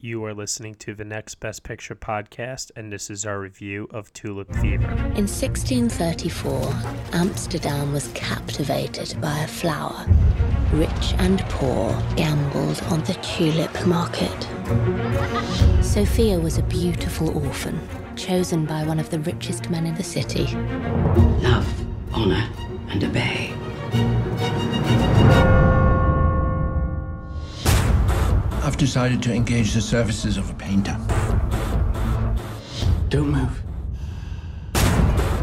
You 0.00 0.24
are 0.26 0.32
listening 0.34 0.76
to 0.76 0.94
the 0.94 1.04
Next 1.04 1.40
Best 1.40 1.64
Picture 1.64 1.96
podcast, 1.96 2.70
and 2.76 2.92
this 2.92 3.10
is 3.10 3.26
our 3.26 3.40
review 3.40 3.88
of 3.90 4.12
Tulip 4.12 4.48
Fever. 4.54 4.86
In 5.16 5.26
1634, 5.26 6.72
Amsterdam 7.14 7.92
was 7.92 8.06
captivated 8.14 9.20
by 9.20 9.36
a 9.40 9.48
flower. 9.48 10.06
Rich 10.72 11.14
and 11.18 11.40
poor 11.48 12.00
gambled 12.14 12.80
on 12.84 13.00
the 13.02 13.14
tulip 13.14 13.74
market. 13.88 14.46
Sophia 15.82 16.38
was 16.38 16.58
a 16.58 16.62
beautiful 16.62 17.36
orphan, 17.44 17.80
chosen 18.14 18.66
by 18.66 18.84
one 18.84 19.00
of 19.00 19.10
the 19.10 19.18
richest 19.18 19.68
men 19.68 19.84
in 19.84 19.96
the 19.96 20.04
city. 20.04 20.44
Love, 21.42 22.14
honor, 22.14 22.48
and 22.90 23.02
obey. 23.02 23.52
I've 28.68 28.76
decided 28.76 29.22
to 29.22 29.32
engage 29.32 29.72
the 29.72 29.80
services 29.80 30.36
of 30.36 30.50
a 30.50 30.52
painter. 30.52 30.94
Don't 33.08 33.30
move. 33.30 33.62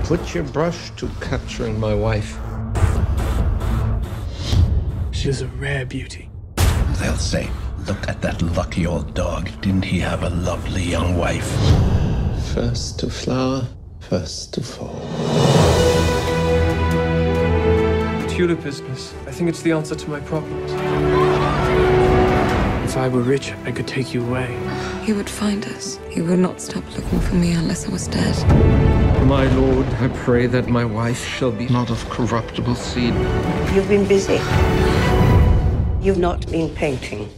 Put 0.04 0.36
your 0.36 0.44
brush 0.44 0.92
to 0.98 1.10
capturing 1.22 1.80
my 1.80 1.96
wife. 1.96 2.38
She's 5.10 5.42
a 5.42 5.48
rare 5.58 5.88
beauty. 5.88 6.30
They'll 7.00 7.18
say, 7.18 7.50
look 7.88 8.08
at 8.08 8.22
that 8.22 8.44
lucky 8.44 8.86
old 8.86 9.16
dog. 9.16 9.50
Didn't 9.60 9.86
he 9.86 9.98
have 10.02 10.22
a 10.22 10.30
lovely 10.30 10.84
young 10.84 11.18
wife? 11.18 11.50
First 12.54 13.00
to 13.00 13.10
flower, 13.10 13.68
first 14.02 14.54
to 14.54 14.62
fall. 14.62 15.02
Tulip 18.30 18.62
business. 18.62 19.16
I 19.26 19.32
think 19.32 19.50
it's 19.50 19.64
the 19.64 19.72
answer 19.72 19.96
to 19.96 20.10
my 20.12 20.20
problems. 20.20 21.35
If 22.96 23.02
I 23.02 23.10
were 23.10 23.20
rich, 23.20 23.52
I 23.66 23.74
could 23.74 23.88
take 23.90 24.14
you 24.14 24.26
away. 24.26 24.58
He 25.04 25.12
would 25.12 25.30
find 25.30 25.66
us. 25.66 26.00
He 26.10 26.22
would 26.22 26.40
not 26.40 26.62
stop 26.62 26.82
looking 26.96 27.20
for 27.20 27.36
me 27.36 27.52
unless 27.52 27.86
I 27.86 27.92
was 27.92 28.08
dead. 28.08 28.38
My 29.28 29.54
lord, 29.58 29.86
I 29.96 30.08
pray 30.24 30.48
that 30.48 30.70
my 30.70 30.86
wife 30.86 31.22
shall 31.22 31.52
be 31.52 31.68
not 31.68 31.90
of 31.90 32.10
corruptible 32.10 32.76
seed. 32.76 33.14
You've 33.74 33.90
been 33.90 34.08
busy. 34.08 34.40
You've 36.00 36.20
not 36.20 36.50
been 36.50 36.74
painting. 36.74 37.30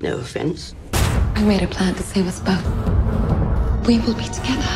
No 0.00 0.16
offense. 0.16 0.74
I 0.92 1.44
made 1.44 1.62
a 1.62 1.68
plan 1.68 1.94
to 1.94 2.02
save 2.02 2.26
us 2.26 2.40
both. 2.40 2.66
We 3.86 4.00
will 4.00 4.14
be 4.14 4.24
together. 4.24 4.74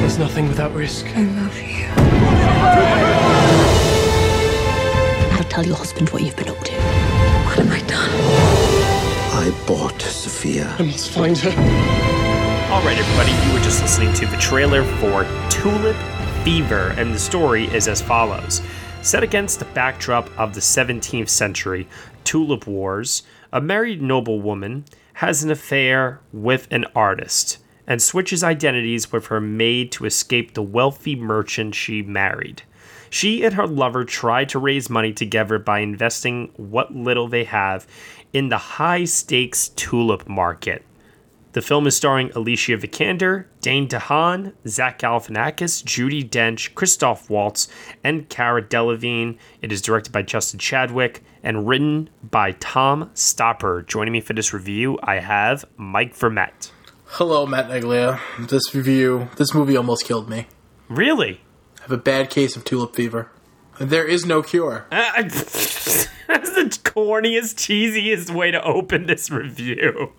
There's 0.00 0.18
nothing 0.18 0.48
without 0.48 0.74
risk. 0.74 1.06
I 1.14 1.22
love 1.22 1.56
you. 1.56 1.77
Tell 5.58 5.66
your 5.66 5.76
husband 5.76 6.08
what 6.10 6.22
you've 6.22 6.36
been 6.36 6.48
up 6.48 6.60
to. 6.62 6.72
What 6.72 7.58
have 7.58 7.72
I 7.72 7.80
done? 7.88 8.10
I 9.32 9.64
bought 9.66 10.00
Sophia. 10.00 10.76
I 10.78 10.82
must 10.82 11.10
find 11.10 11.36
her. 11.38 11.50
All 12.72 12.80
right, 12.84 12.96
everybody, 12.96 13.32
you 13.44 13.52
were 13.52 13.64
just 13.64 13.82
listening 13.82 14.14
to 14.14 14.26
the 14.26 14.36
trailer 14.36 14.84
for 14.84 15.26
Tulip 15.50 15.96
Fever, 16.44 16.94
and 16.96 17.12
the 17.12 17.18
story 17.18 17.64
is 17.74 17.88
as 17.88 18.00
follows. 18.00 18.62
Set 19.02 19.24
against 19.24 19.58
the 19.58 19.64
backdrop 19.64 20.30
of 20.38 20.54
the 20.54 20.60
17th 20.60 21.28
century 21.28 21.88
Tulip 22.22 22.68
Wars, 22.68 23.24
a 23.52 23.60
married 23.60 24.00
noblewoman 24.00 24.84
has 25.14 25.42
an 25.42 25.50
affair 25.50 26.20
with 26.32 26.68
an 26.70 26.84
artist 26.94 27.58
and 27.84 28.00
switches 28.00 28.44
identities 28.44 29.10
with 29.10 29.26
her 29.26 29.40
maid 29.40 29.90
to 29.90 30.04
escape 30.04 30.54
the 30.54 30.62
wealthy 30.62 31.16
merchant 31.16 31.74
she 31.74 32.00
married. 32.00 32.62
She 33.10 33.44
and 33.44 33.54
her 33.54 33.66
lover 33.66 34.04
try 34.04 34.44
to 34.46 34.58
raise 34.58 34.90
money 34.90 35.12
together 35.12 35.58
by 35.58 35.80
investing 35.80 36.52
what 36.56 36.94
little 36.94 37.28
they 37.28 37.44
have 37.44 37.86
in 38.32 38.48
the 38.48 38.58
high 38.58 39.04
stakes 39.04 39.68
tulip 39.70 40.28
market. 40.28 40.84
The 41.52 41.62
film 41.62 41.86
is 41.86 41.96
starring 41.96 42.30
Alicia 42.32 42.76
Vikander, 42.76 43.46
Dane 43.62 43.88
DeHaan, 43.88 44.52
Zach 44.68 44.98
Galifianakis, 44.98 45.82
Judi 45.82 46.28
Dench, 46.28 46.74
Christoph 46.74 47.30
Waltz, 47.30 47.68
and 48.04 48.28
Cara 48.28 48.62
Delevingne. 48.62 49.38
It 49.62 49.72
is 49.72 49.80
directed 49.80 50.12
by 50.12 50.22
Justin 50.22 50.60
Chadwick 50.60 51.24
and 51.42 51.66
written 51.66 52.10
by 52.22 52.52
Tom 52.52 53.10
Stoppard. 53.14 53.86
Joining 53.86 54.12
me 54.12 54.20
for 54.20 54.34
this 54.34 54.52
review, 54.52 54.98
I 55.02 55.16
have 55.20 55.64
Mike 55.78 56.14
Vermette. 56.14 56.70
Hello, 57.06 57.46
Matt 57.46 57.70
Neglia. 57.70 58.20
This 58.48 58.74
review, 58.74 59.30
this 59.36 59.54
movie 59.54 59.76
almost 59.76 60.04
killed 60.04 60.28
me. 60.28 60.46
Really? 60.88 61.40
Have 61.88 61.98
a 61.98 62.02
bad 62.02 62.28
case 62.28 62.54
of 62.54 62.64
tulip 62.64 62.94
fever. 62.94 63.30
There 63.80 64.06
is 64.06 64.26
no 64.26 64.42
cure. 64.42 64.84
Uh, 64.92 65.22
that's 65.22 66.06
the 66.26 66.78
corniest, 66.84 67.54
cheesiest 67.56 68.28
way 68.28 68.50
to 68.50 68.62
open 68.62 69.06
this 69.06 69.30
review. 69.30 70.12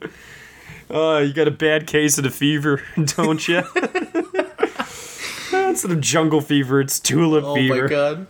Uh, 0.90 1.20
you 1.20 1.32
got 1.32 1.48
a 1.48 1.52
bad 1.52 1.86
case 1.86 2.18
of 2.18 2.24
the 2.24 2.32
fever, 2.32 2.82
don't 3.16 3.48
you? 3.48 3.62
Instead 5.54 5.92
of 5.92 6.02
jungle 6.02 6.42
fever, 6.42 6.82
it's 6.82 7.00
tulip 7.00 7.44
oh 7.44 7.54
fever. 7.54 7.76
Oh 7.76 7.82
my 7.84 7.88
god. 7.88 8.28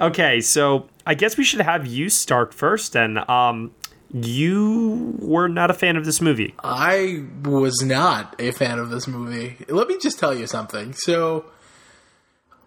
Okay, 0.00 0.40
so 0.40 0.88
I 1.06 1.14
guess 1.14 1.36
we 1.36 1.44
should 1.44 1.60
have 1.60 1.86
you 1.86 2.08
start 2.10 2.52
first 2.52 2.94
then. 2.94 3.18
Um, 3.30 3.70
you 4.12 5.14
were 5.20 5.46
not 5.46 5.70
a 5.70 5.74
fan 5.74 5.96
of 5.96 6.04
this 6.04 6.20
movie. 6.20 6.56
I 6.64 7.24
was 7.44 7.84
not 7.84 8.34
a 8.40 8.50
fan 8.50 8.80
of 8.80 8.90
this 8.90 9.06
movie. 9.06 9.58
Let 9.68 9.86
me 9.86 9.96
just 9.98 10.18
tell 10.18 10.34
you 10.34 10.48
something. 10.48 10.92
So, 10.92 11.44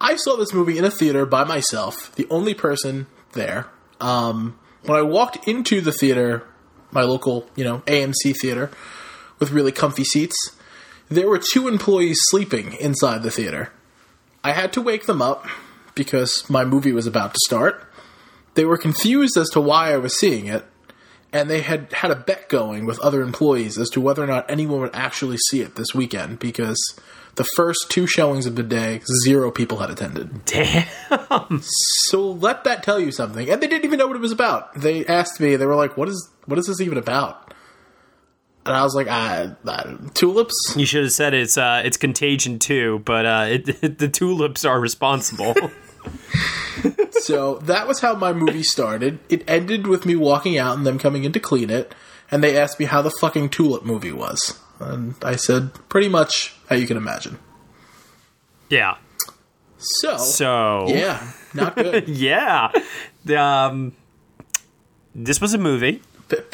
I 0.02 0.16
saw 0.16 0.36
this 0.36 0.54
movie 0.54 0.78
in 0.78 0.86
a 0.86 0.92
theater 0.92 1.26
by 1.26 1.44
myself, 1.44 2.16
the 2.16 2.28
only 2.30 2.54
person 2.54 3.08
there. 3.34 3.68
Um, 4.00 4.58
when 4.84 4.98
I 4.98 5.02
walked 5.02 5.48
into 5.48 5.82
the 5.82 5.92
theater, 5.92 6.44
my 6.92 7.02
local, 7.02 7.50
you 7.56 7.64
know, 7.64 7.80
AMC 7.80 8.36
theater 8.40 8.72
with 9.40 9.52
really 9.52 9.72
comfy 9.72 10.04
seats, 10.06 10.36
there 11.10 11.28
were 11.28 11.40
two 11.40 11.68
employees 11.68 12.20
sleeping 12.24 12.74
inside 12.74 13.24
the 13.24 13.32
theater. 13.32 13.72
I 14.44 14.54
had 14.54 14.72
to 14.74 14.82
wake 14.82 15.06
them 15.06 15.22
up 15.22 15.48
because 15.96 16.50
my 16.50 16.64
movie 16.64 16.94
was 16.94 17.08
about 17.08 17.34
to 17.34 17.40
start. 17.46 17.86
They 18.54 18.64
were 18.64 18.78
confused 18.78 19.36
as 19.38 19.50
to 19.50 19.62
why 19.62 19.92
I 19.92 19.98
was 19.98 20.18
seeing 20.18 20.46
it, 20.46 20.66
and 21.34 21.50
they 21.50 21.62
had 21.62 21.92
had 21.92 22.12
a 22.12 22.16
bet 22.16 22.48
going 22.48 22.86
with 22.86 23.00
other 23.00 23.22
employees 23.22 23.78
as 23.78 23.90
to 23.90 24.02
whether 24.02 24.24
or 24.24 24.28
not 24.28 24.50
anyone 24.50 24.80
would 24.80 24.96
actually 24.96 25.38
see 25.50 25.62
it 25.62 25.76
this 25.76 25.94
weekend 25.94 26.40
because 26.40 26.80
the 27.40 27.46
first 27.56 27.90
two 27.90 28.06
showings 28.06 28.46
of 28.46 28.58
the 28.58 28.64
day, 28.64 29.00
zero 29.24 29.50
people 29.50 29.78
had 29.78 29.90
attended. 29.90 30.44
Damn. 30.44 31.62
So 31.62 32.32
let 32.32 32.66
that 32.66 32.84
tell 32.84 33.00
you 33.00 33.14
something. 33.14 33.50
And 33.50 33.62
they 33.62 33.68
didn't 33.68 33.86
even 33.86 33.98
know 33.98 34.08
what 34.08 34.18
it 34.18 34.22
was 34.22 34.34
about. 34.34 34.76
They 34.76 35.06
asked 35.06 35.40
me, 35.40 35.56
they 35.56 35.66
were 35.66 35.76
like, 35.76 35.96
"What 35.96 36.10
is 36.10 36.30
what 36.46 36.60
is 36.60 36.68
this 36.68 36.82
even 36.82 36.98
about?" 36.98 37.54
And 38.66 38.76
I 38.76 38.84
was 38.84 38.94
like, 38.94 39.08
"I, 39.08 39.56
I 39.66 39.96
tulips." 40.14 40.74
You 40.76 40.86
should 40.86 41.04
have 41.04 41.14
said 41.14 41.34
it's 41.34 41.58
uh, 41.58 41.82
it's 41.86 41.96
Contagion 41.96 42.60
too, 42.60 43.02
but 43.06 43.26
uh, 43.26 43.46
it, 43.48 43.98
the 44.00 44.10
tulips 44.10 44.66
are 44.66 44.80
responsible. 44.82 45.56
so 47.12 47.56
that 47.60 47.88
was 47.88 48.02
how 48.02 48.16
my 48.16 48.34
movie 48.34 48.64
started. 48.64 49.20
It 49.30 49.50
ended 49.50 49.88
with 49.88 50.06
me 50.06 50.18
walking 50.18 50.58
out 50.58 50.78
and 50.78 50.86
them 50.86 51.00
coming 51.00 51.24
in 51.24 51.32
to 51.32 51.40
clean 51.40 51.70
it, 51.70 51.96
and 52.30 52.44
they 52.44 52.58
asked 52.60 52.82
me 52.82 52.86
how 52.86 53.02
the 53.02 53.12
fucking 53.22 53.48
tulip 53.48 53.86
movie 53.86 54.12
was, 54.12 54.60
and 54.82 55.16
I 55.24 55.38
said 55.38 55.72
pretty 55.88 56.10
much 56.10 56.59
you 56.76 56.88
can 56.88 56.98
imagine. 56.98 57.40
yeah. 58.70 58.98
So, 59.78 60.18
So 60.18 60.88
yeah, 60.90 61.32
not 61.54 61.76
good. 61.76 62.08
yeah. 62.10 62.72
Um, 63.36 63.94
this 65.16 65.40
was 65.40 65.54
a 65.54 65.58
movie. 65.58 66.02
F-. 66.32 66.46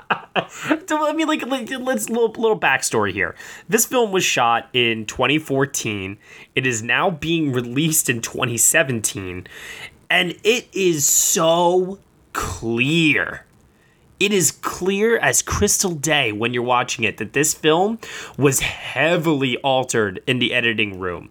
So, 0.86 1.06
I 1.06 1.12
mean, 1.12 1.28
like, 1.28 1.46
like, 1.46 1.70
let's 1.78 2.08
little 2.08 2.30
little 2.30 2.58
backstory 2.58 3.12
here. 3.12 3.34
This 3.68 3.84
film 3.86 4.12
was 4.12 4.24
shot 4.24 4.68
in 4.72 5.04
2014. 5.06 6.16
It 6.54 6.66
is 6.66 6.82
now 6.82 7.10
being 7.10 7.52
released 7.52 8.08
in 8.08 8.20
2017, 8.22 9.46
and 10.10 10.34
it 10.42 10.68
is 10.72 11.06
so 11.06 11.98
clear. 12.32 13.44
It 14.22 14.32
is 14.32 14.52
clear 14.52 15.18
as 15.18 15.42
crystal 15.42 15.96
day 15.96 16.30
when 16.30 16.54
you're 16.54 16.62
watching 16.62 17.04
it 17.04 17.16
that 17.16 17.32
this 17.32 17.54
film 17.54 17.98
was 18.38 18.60
heavily 18.60 19.56
altered 19.64 20.22
in 20.28 20.38
the 20.38 20.54
editing 20.54 21.00
room 21.00 21.30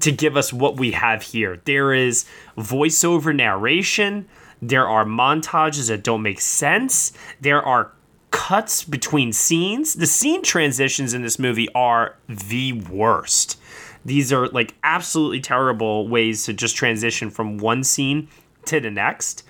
to 0.00 0.10
give 0.10 0.36
us 0.36 0.52
what 0.52 0.76
we 0.76 0.90
have 0.90 1.22
here. 1.22 1.60
There 1.64 1.94
is 1.94 2.24
voiceover 2.58 3.32
narration. 3.32 4.28
There 4.60 4.88
are 4.88 5.04
montages 5.04 5.90
that 5.90 6.02
don't 6.02 6.22
make 6.22 6.40
sense. 6.40 7.12
There 7.40 7.62
are 7.62 7.92
cuts 8.32 8.82
between 8.82 9.32
scenes. 9.32 9.94
The 9.94 10.06
scene 10.06 10.42
transitions 10.42 11.14
in 11.14 11.22
this 11.22 11.38
movie 11.38 11.68
are 11.72 12.16
the 12.28 12.72
worst. 12.72 13.60
These 14.04 14.32
are 14.32 14.48
like 14.48 14.74
absolutely 14.82 15.40
terrible 15.40 16.08
ways 16.08 16.46
to 16.46 16.52
just 16.52 16.74
transition 16.74 17.30
from 17.30 17.58
one 17.58 17.84
scene 17.84 18.26
to 18.64 18.80
the 18.80 18.90
next. 18.90 19.44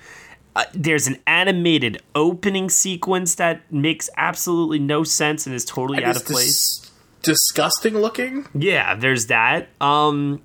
Uh, 0.54 0.64
there's 0.74 1.06
an 1.06 1.16
animated 1.26 2.00
opening 2.14 2.68
sequence 2.68 3.36
that 3.36 3.70
makes 3.72 4.10
absolutely 4.16 4.78
no 4.78 5.02
sense 5.02 5.46
and 5.46 5.54
is 5.54 5.64
totally 5.64 5.98
And 5.98 6.06
out 6.06 6.16
of 6.16 6.26
place. 6.26 6.78
dis- 6.80 6.90
disgusting 7.22 7.96
looking. 7.98 8.46
Yeah, 8.54 8.94
there's 8.94 9.26
that. 9.28 9.68
Um, 9.80 10.42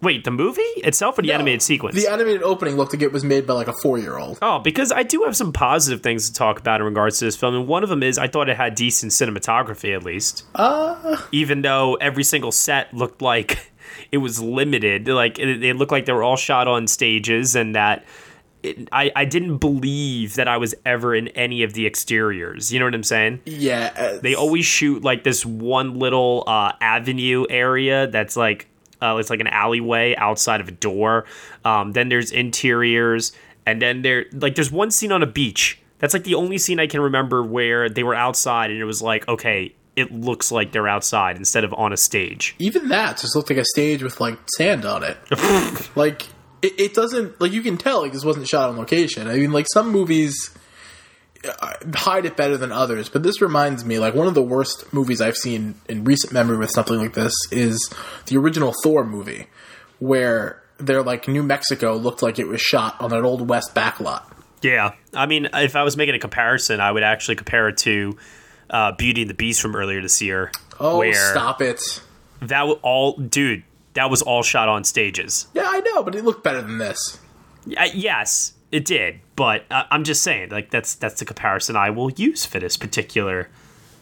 wait, 0.00 0.22
the 0.24 0.30
movie 0.30 0.60
itself 0.76 1.18
or 1.18 1.22
the 1.22 1.32
animated 1.32 1.62
sequence? 1.62 1.96
The 1.96 2.06
animated 2.08 2.42
opening 2.44 2.76
looked 2.76 2.92
like 2.92 3.02
it 3.02 3.10
was 3.10 3.24
made 3.24 3.46
by 3.48 3.54
like 3.54 3.66
a 3.66 3.72
four 3.82 3.98
year 3.98 4.16
old. 4.16 4.38
Oh, 4.42 4.60
because 4.60 4.92
I 4.92 5.02
do 5.02 5.22
have 5.24 5.36
some 5.36 5.52
positive 5.52 6.02
things 6.02 6.28
to 6.30 6.34
talk 6.34 6.60
about 6.60 6.80
in 6.80 6.86
regards 6.86 7.18
to 7.18 7.24
this 7.24 7.34
film, 7.34 7.54
and 7.56 7.66
one 7.66 7.82
of 7.82 7.88
them 7.88 8.04
is 8.04 8.18
I 8.18 8.28
thought 8.28 8.48
it 8.48 8.56
had 8.56 8.76
decent 8.76 9.10
cinematography 9.10 9.92
at 9.96 10.04
least. 10.04 10.44
Uh, 10.54 11.16
Even 11.32 11.62
though 11.62 11.94
every 11.96 12.22
single 12.24 12.52
set 12.52 12.94
looked 12.94 13.22
like 13.22 13.72
it 14.12 14.18
was 14.18 14.40
limited, 14.40 15.08
like 15.08 15.40
it, 15.40 15.64
it 15.64 15.74
looked 15.74 15.90
like 15.90 16.04
they 16.06 16.12
were 16.12 16.22
all 16.22 16.36
shot 16.36 16.68
on 16.68 16.86
stages, 16.86 17.56
and 17.56 17.74
that 17.74 18.04
it, 18.66 18.88
I 18.92 19.10
I 19.14 19.24
didn't 19.24 19.58
believe 19.58 20.34
that 20.34 20.48
I 20.48 20.56
was 20.56 20.74
ever 20.84 21.14
in 21.14 21.28
any 21.28 21.62
of 21.62 21.72
the 21.74 21.86
exteriors. 21.86 22.72
You 22.72 22.78
know 22.80 22.86
what 22.86 22.94
I'm 22.94 23.02
saying? 23.02 23.40
yeah. 23.44 23.92
uh, 23.96 24.18
They 24.20 24.34
always 24.34 24.64
shoot 24.66 25.02
like 25.02 25.24
this 25.24 25.44
one 25.46 25.98
little 25.98 26.44
uh, 26.46 26.72
avenue 26.80 27.46
area 27.50 28.06
that's 28.08 28.36
like 28.36 28.66
uh, 29.02 29.16
it's 29.20 29.30
like 29.30 29.40
an 29.40 29.48
alleyway 29.48 30.14
outside 30.16 30.60
of 30.60 30.68
a 30.68 30.72
door. 30.72 31.26
Um, 31.64 31.92
then 31.92 32.08
there's 32.08 32.30
interiors, 32.32 33.32
and 33.66 33.80
then 33.80 34.02
there 34.02 34.26
like 34.32 34.54
there's 34.54 34.72
one 34.72 34.90
scene 34.90 35.12
on 35.12 35.22
a 35.22 35.26
beach. 35.26 35.78
That's 35.98 36.12
like 36.14 36.24
the 36.24 36.34
only 36.34 36.58
scene 36.58 36.78
I 36.80 36.86
can 36.86 37.00
remember 37.00 37.42
where 37.42 37.88
they 37.88 38.02
were 38.02 38.14
outside, 38.14 38.70
and 38.70 38.80
it 38.80 38.84
was 38.84 39.00
like 39.02 39.26
okay, 39.28 39.74
it 39.96 40.12
looks 40.12 40.52
like 40.52 40.72
they're 40.72 40.88
outside 40.88 41.36
instead 41.36 41.64
of 41.64 41.72
on 41.74 41.92
a 41.92 41.96
stage. 41.96 42.54
even 42.58 42.88
that 42.88 43.18
just 43.18 43.34
looked 43.34 43.48
like 43.48 43.58
a 43.58 43.64
stage 43.64 44.02
with 44.02 44.20
like 44.20 44.38
sand 44.56 44.84
on 44.84 45.02
it. 45.02 45.16
like 45.96 46.26
it, 46.66 46.80
it 46.80 46.94
doesn't 46.94 47.40
like 47.40 47.52
you 47.52 47.62
can 47.62 47.76
tell 47.76 48.02
like 48.02 48.12
this 48.12 48.24
wasn't 48.24 48.48
shot 48.48 48.68
on 48.68 48.76
location. 48.76 49.28
I 49.28 49.36
mean, 49.36 49.52
like 49.52 49.66
some 49.72 49.90
movies 49.90 50.50
uh, 51.46 51.72
hide 51.94 52.24
it 52.26 52.36
better 52.36 52.56
than 52.56 52.72
others, 52.72 53.08
but 53.08 53.22
this 53.22 53.40
reminds 53.40 53.84
me 53.84 53.98
like 53.98 54.14
one 54.14 54.26
of 54.26 54.34
the 54.34 54.42
worst 54.42 54.92
movies 54.92 55.20
I've 55.20 55.36
seen 55.36 55.76
in 55.88 56.04
recent 56.04 56.32
memory 56.32 56.56
with 56.56 56.70
something 56.70 56.98
like 56.98 57.14
this 57.14 57.34
is 57.50 57.92
the 58.26 58.36
original 58.36 58.72
Thor 58.82 59.04
movie, 59.04 59.46
where 59.98 60.62
they're 60.78 61.02
like 61.02 61.28
New 61.28 61.42
Mexico 61.42 61.94
looked 61.94 62.22
like 62.22 62.38
it 62.38 62.46
was 62.48 62.60
shot 62.60 63.00
on 63.00 63.12
an 63.12 63.24
old 63.24 63.48
west 63.48 63.74
backlot. 63.74 64.22
Yeah, 64.62 64.94
I 65.14 65.26
mean, 65.26 65.48
if 65.52 65.76
I 65.76 65.82
was 65.82 65.96
making 65.96 66.14
a 66.14 66.18
comparison, 66.18 66.80
I 66.80 66.90
would 66.90 67.02
actually 67.02 67.36
compare 67.36 67.68
it 67.68 67.76
to 67.78 68.16
uh, 68.70 68.92
Beauty 68.92 69.22
and 69.22 69.30
the 69.30 69.34
Beast 69.34 69.60
from 69.60 69.76
earlier 69.76 70.02
this 70.02 70.20
year. 70.20 70.50
Oh, 70.80 70.98
where 70.98 71.14
stop 71.14 71.62
it! 71.62 71.80
That 72.40 72.64
all, 72.82 73.16
dude. 73.16 73.62
That 73.96 74.10
was 74.10 74.22
all 74.22 74.42
shot 74.42 74.68
on 74.68 74.84
stages. 74.84 75.48
Yeah, 75.54 75.64
I 75.66 75.80
know, 75.80 76.02
but 76.02 76.14
it 76.14 76.24
looked 76.24 76.44
better 76.44 76.60
than 76.60 76.78
this. 76.78 77.18
Uh, 77.76 77.88
yes, 77.94 78.52
it 78.70 78.84
did, 78.84 79.20
but 79.36 79.64
uh, 79.70 79.84
I'm 79.90 80.04
just 80.04 80.22
saying, 80.22 80.50
like 80.50 80.70
that's 80.70 80.94
that's 80.94 81.18
the 81.18 81.24
comparison 81.24 81.76
I 81.76 81.90
will 81.90 82.10
use 82.10 82.44
for 82.44 82.60
this 82.60 82.76
particular 82.76 83.48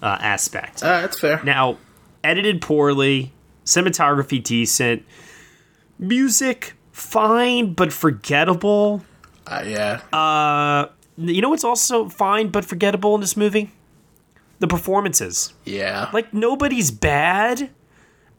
uh, 0.02 0.18
aspect. 0.20 0.82
Uh, 0.82 1.02
that's 1.02 1.20
fair. 1.20 1.42
Now, 1.44 1.78
edited 2.24 2.60
poorly, 2.60 3.32
cinematography 3.64 4.42
decent, 4.42 5.04
music 5.98 6.74
fine 6.90 7.72
but 7.74 7.92
forgettable. 7.92 9.04
Uh, 9.46 9.62
yeah. 9.64 10.00
Uh, 10.12 10.88
you 11.16 11.40
know 11.40 11.50
what's 11.50 11.64
also 11.64 12.08
fine 12.08 12.48
but 12.48 12.64
forgettable 12.64 13.14
in 13.14 13.20
this 13.20 13.36
movie? 13.36 13.70
The 14.58 14.66
performances. 14.66 15.52
Yeah. 15.64 16.10
Like 16.12 16.34
nobody's 16.34 16.90
bad. 16.90 17.70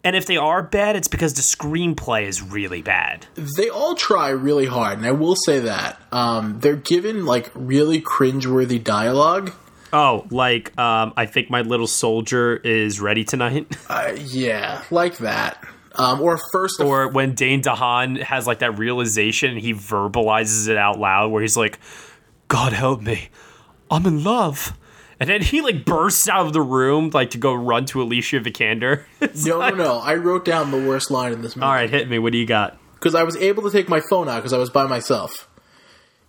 And 0.06 0.16
if 0.16 0.28
they 0.28 0.38
are 0.38 0.62
bad, 0.62 0.96
it's 0.96 1.08
because 1.08 1.34
the 1.34 1.42
screenplay 1.42 2.28
is 2.28 2.40
really 2.42 2.84
bad. 2.84 3.26
they 3.58 3.70
all 3.70 3.96
try 3.96 4.30
really 4.30 4.68
hard, 4.68 5.00
and 5.00 5.08
I 5.08 5.12
will 5.12 5.36
say 5.36 5.60
that 5.62 6.00
um, 6.12 6.60
they're 6.60 6.76
given 6.76 7.26
like 7.26 7.52
really 7.56 8.02
cringeworthy 8.02 8.82
dialogue. 8.82 9.52
Oh, 9.92 10.28
like 10.30 10.78
um, 10.78 11.12
I 11.18 11.26
think 11.26 11.50
my 11.50 11.62
little 11.62 11.88
soldier 11.88 12.56
is 12.56 13.02
ready 13.02 13.24
tonight. 13.26 13.76
Uh, 13.90 14.16
yeah, 14.20 14.84
like 14.92 15.18
that. 15.18 15.64
Um, 15.96 16.20
or 16.22 16.38
first, 16.52 16.80
or 16.82 17.08
when 17.08 17.34
Dane 17.34 17.62
DeHaan 17.62 18.22
has 18.22 18.46
like 18.46 18.60
that 18.60 18.78
realization 18.78 19.52
and 19.52 19.60
he 19.60 19.74
verbalizes 19.74 20.68
it 20.68 20.76
out 20.78 21.00
loud, 21.00 21.32
where 21.32 21.42
he's 21.42 21.56
like, 21.58 21.80
"God 22.48 22.74
help 22.74 23.02
me, 23.02 23.30
I'm 23.90 24.06
in 24.06 24.24
love," 24.24 24.78
and 25.20 25.30
then 25.30 25.42
he 25.42 25.62
like 25.62 25.86
bursts 25.86 26.28
out 26.28 26.46
of 26.46 26.54
the 26.54 26.62
room 26.62 27.10
like 27.14 27.30
to 27.32 27.38
go 27.38 27.54
run 27.54 27.86
to 27.88 28.02
Alicia 28.02 28.40
Vikander. 28.42 29.04
It's 29.22 29.46
no, 29.46 29.58
like- 29.60 29.76
no, 29.76 29.84
no. 29.84 29.98
I 30.00 30.16
wrote 30.16 30.46
down 30.46 30.72
the 30.72 30.78
worst 30.88 31.10
line 31.12 31.32
in 31.34 31.42
this 31.42 31.56
movie. 31.56 31.66
All 31.66 31.72
right, 31.74 31.90
hit 31.90 32.10
me. 32.10 32.20
What 32.20 32.32
do 32.32 32.38
you 32.38 32.46
got? 32.46 32.78
because 32.96 33.14
I 33.16 33.24
was 33.24 33.36
able 33.36 33.62
to 33.64 33.70
take 33.70 33.88
my 33.88 34.00
phone 34.10 34.28
out 34.28 34.38
because 34.38 34.54
I 34.54 34.58
was 34.58 34.70
by 34.72 34.88
myself. 34.88 35.48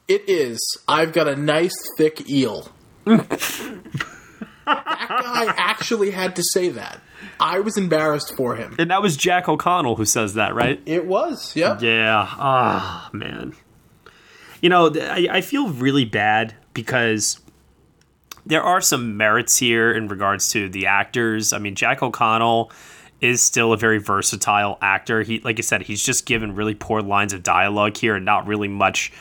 It 0.08 0.28
is. 0.28 0.60
I've 0.86 1.12
got 1.14 1.26
a 1.26 1.34
nice 1.34 1.72
thick 1.96 2.28
eel. 2.28 2.68
that 3.06 4.06
guy 4.66 5.54
actually 5.56 6.10
had 6.10 6.36
to 6.36 6.42
say 6.42 6.68
that. 6.70 7.00
I 7.40 7.60
was 7.60 7.76
embarrassed 7.78 8.34
for 8.36 8.56
him. 8.56 8.74
And 8.78 8.90
that 8.90 9.00
was 9.02 9.16
Jack 9.16 9.48
O'Connell 9.48 9.96
who 9.96 10.04
says 10.04 10.34
that, 10.34 10.54
right? 10.54 10.80
It 10.86 11.06
was. 11.06 11.54
yeah. 11.56 11.78
Yeah. 11.80 12.26
Ah, 12.28 13.08
man. 13.12 13.54
You 14.60 14.68
know, 14.68 14.90
I, 14.94 15.28
I 15.30 15.40
feel 15.40 15.68
really 15.68 16.04
bad 16.04 16.54
because 16.74 17.40
there 18.46 18.62
are 18.62 18.80
some 18.80 19.16
merits 19.16 19.58
here 19.58 19.92
in 19.92 20.06
regards 20.08 20.48
to 20.50 20.68
the 20.68 20.86
actors. 20.86 21.52
I 21.52 21.58
mean, 21.58 21.74
Jack 21.74 22.02
O'Connell 22.02 22.70
is 23.20 23.42
still 23.42 23.72
a 23.72 23.76
very 23.76 23.98
versatile 23.98 24.78
actor. 24.80 25.22
He, 25.22 25.40
like 25.40 25.58
I 25.58 25.62
said, 25.62 25.82
he's 25.82 26.02
just 26.02 26.26
given 26.26 26.54
really 26.54 26.74
poor 26.74 27.02
lines 27.02 27.32
of 27.32 27.42
dialogue 27.42 27.96
here 27.96 28.14
and 28.14 28.24
not 28.24 28.46
really 28.46 28.68
much 28.68 29.12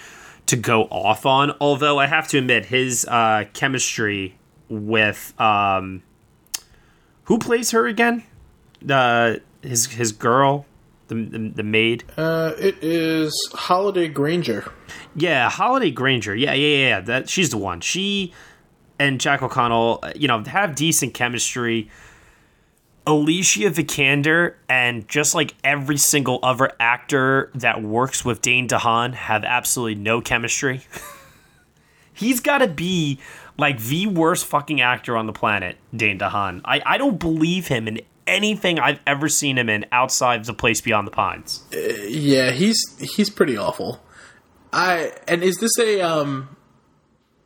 to 0.45 0.55
go 0.55 0.83
off 0.83 1.25
on. 1.25 1.55
Although 1.59 1.97
I 1.97 2.05
have 2.05 2.27
to 2.29 2.37
admit, 2.37 2.65
his 2.65 3.05
uh, 3.05 3.45
chemistry 3.53 4.35
with 4.69 5.33
um, 5.41 6.03
who 7.23 7.39
plays 7.39 7.71
her 7.71 7.87
again? 7.87 8.23
Uh, 8.87 9.35
his 9.61 9.87
his 9.87 10.11
girl, 10.11 10.67
the 11.07 11.15
the, 11.15 11.39
the 11.55 11.63
maid. 11.63 12.03
Uh, 12.15 12.53
it 12.59 12.77
is 12.83 13.33
Holliday 13.53 14.07
Grainger. 14.07 14.71
Yeah, 15.15 15.49
Holliday 15.49 15.91
Grainger. 15.91 16.35
Yeah, 16.35 16.53
yeah, 16.53 16.77
yeah. 16.77 16.87
yeah. 16.87 16.99
That 17.01 17.29
she's 17.29 17.49
the 17.49 17.57
one. 17.57 17.81
She 17.81 18.33
and 18.99 19.19
Jack 19.19 19.41
O'Connell, 19.41 19.99
uh, 20.03 20.11
you 20.15 20.27
know, 20.27 20.43
have 20.43 20.75
decent 20.75 21.13
chemistry. 21.13 21.89
Alicia 23.07 23.69
Vikander 23.69 24.55
and 24.67 25.07
just 25.07 25.35
like 25.35 25.53
every 25.63 25.97
single 25.97 26.39
other 26.41 26.71
actor 26.79 27.51
that 27.53 27.83
works 27.83 28.25
with 28.25 28.41
Dane 28.41 28.67
DeHaan 28.67 29.13
have 29.13 29.43
absolutely 29.43 29.95
no 29.95 30.21
chemistry. 30.21 30.81
He's 32.13 32.39
got 32.39 32.59
to 32.59 32.67
be 32.67 33.19
like 33.57 33.79
the 33.79 34.07
worst 34.07 34.45
fucking 34.45 34.81
actor 34.81 35.15
on 35.15 35.27
the 35.27 35.33
planet, 35.33 35.77
Dane 35.95 36.17
DeHaan. 36.17 36.61
I, 36.65 36.81
I 36.85 36.97
don't 36.97 37.19
believe 37.19 37.67
him 37.67 37.87
in 37.87 38.01
anything 38.25 38.79
I've 38.79 38.99
ever 39.05 39.29
seen 39.29 39.57
him 39.57 39.69
in 39.69 39.85
outside 39.91 40.39
of 40.39 40.45
The 40.47 40.53
Place 40.53 40.81
Beyond 40.81 41.07
the 41.07 41.11
Pines. 41.11 41.63
Uh, 41.73 41.77
yeah, 42.07 42.51
he's 42.51 42.81
he's 43.15 43.29
pretty 43.29 43.57
awful. 43.57 44.01
I 44.73 45.13
and 45.27 45.43
is 45.43 45.57
this 45.57 45.77
a 45.79 46.01
um 46.01 46.54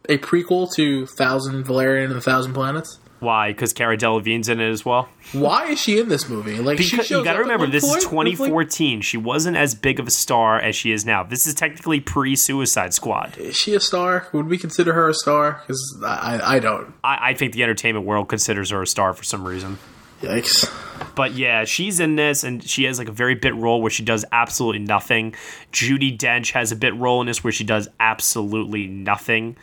a 0.09 0.17
prequel 0.17 0.71
to 0.75 1.05
Thousand 1.05 1.63
Valerian 1.63 2.11
and 2.11 2.15
the 2.15 2.21
Thousand 2.21 2.53
Planets? 2.53 2.99
Why? 3.19 3.51
Because 3.51 3.73
Cara 3.73 3.97
Delevingne's 3.97 4.47
in 4.47 4.61
it 4.61 4.69
as 4.69 4.85
well. 4.85 5.09
Why 5.33 5.67
is 5.71 5.79
she 5.81 5.99
in 5.99 6.07
this 6.07 6.29
movie? 6.29 6.57
Like 6.57 6.77
Because 6.77 7.09
you 7.09 7.21
got 7.21 7.33
to 7.33 7.39
remember, 7.39 7.67
this 7.67 7.83
point 7.83 8.29
is 8.29 8.39
with, 8.39 8.49
like- 8.49 8.49
2014. 8.69 9.01
She 9.01 9.17
wasn't 9.17 9.57
as 9.57 9.75
big 9.75 9.99
of 9.99 10.07
a 10.07 10.11
star 10.11 10.57
as 10.57 10.73
she 10.75 10.93
is 10.93 11.05
now. 11.05 11.23
This 11.23 11.45
is 11.45 11.53
technically 11.53 11.99
pre 11.99 12.37
Suicide 12.37 12.93
Squad. 12.93 13.37
Is 13.37 13.57
she 13.57 13.75
a 13.75 13.79
star? 13.81 14.27
Would 14.31 14.47
we 14.47 14.57
consider 14.57 14.93
her 14.93 15.09
a 15.09 15.13
star? 15.13 15.61
Because 15.61 16.01
I, 16.05 16.37
I 16.37 16.55
I 16.55 16.59
don't. 16.59 16.93
I, 17.03 17.31
I 17.31 17.33
think 17.33 17.51
the 17.53 17.63
entertainment 17.63 18.05
world 18.05 18.29
considers 18.29 18.69
her 18.69 18.81
a 18.81 18.87
star 18.87 19.13
for 19.13 19.23
some 19.23 19.45
reason. 19.45 19.77
Yikes. 20.21 20.69
But 21.15 21.33
yeah, 21.33 21.65
she's 21.65 21.99
in 21.99 22.15
this, 22.15 22.43
and 22.45 22.63
she 22.63 22.85
has 22.85 22.99
like 22.99 23.07
a 23.09 23.13
very 23.13 23.35
bit 23.35 23.53
role 23.55 23.81
where 23.81 23.91
she 23.91 24.03
does 24.03 24.23
absolutely 24.31 24.79
nothing. 24.79 25.33
Judi 25.73 26.17
Dench 26.17 26.51
has 26.51 26.71
a 26.71 26.75
bit 26.77 26.95
role 26.95 27.19
in 27.19 27.27
this 27.27 27.43
where 27.43 27.51
she 27.51 27.63
does 27.65 27.89
absolutely 27.99 28.87
nothing. 28.87 29.57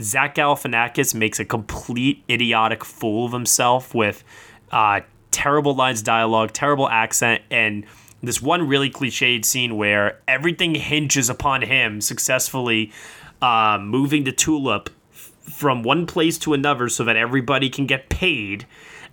Zach 0.00 0.34
Galifianakis 0.34 1.14
makes 1.14 1.40
a 1.40 1.44
complete 1.44 2.22
idiotic 2.30 2.84
fool 2.84 3.26
of 3.26 3.32
himself 3.32 3.94
with 3.94 4.22
uh, 4.70 5.00
terrible 5.30 5.74
lines 5.74 6.02
dialogue, 6.02 6.52
terrible 6.52 6.88
accent, 6.88 7.42
and 7.50 7.84
this 8.22 8.42
one 8.42 8.66
really 8.66 8.90
cliched 8.90 9.44
scene 9.44 9.76
where 9.76 10.20
everything 10.26 10.74
hinges 10.74 11.30
upon 11.30 11.62
him 11.62 12.00
successfully 12.00 12.92
uh, 13.40 13.78
moving 13.80 14.24
the 14.24 14.32
tulip 14.32 14.90
from 15.12 15.82
one 15.82 16.06
place 16.06 16.38
to 16.38 16.52
another 16.52 16.88
so 16.88 17.04
that 17.04 17.16
everybody 17.16 17.70
can 17.70 17.86
get 17.86 18.08
paid. 18.08 18.66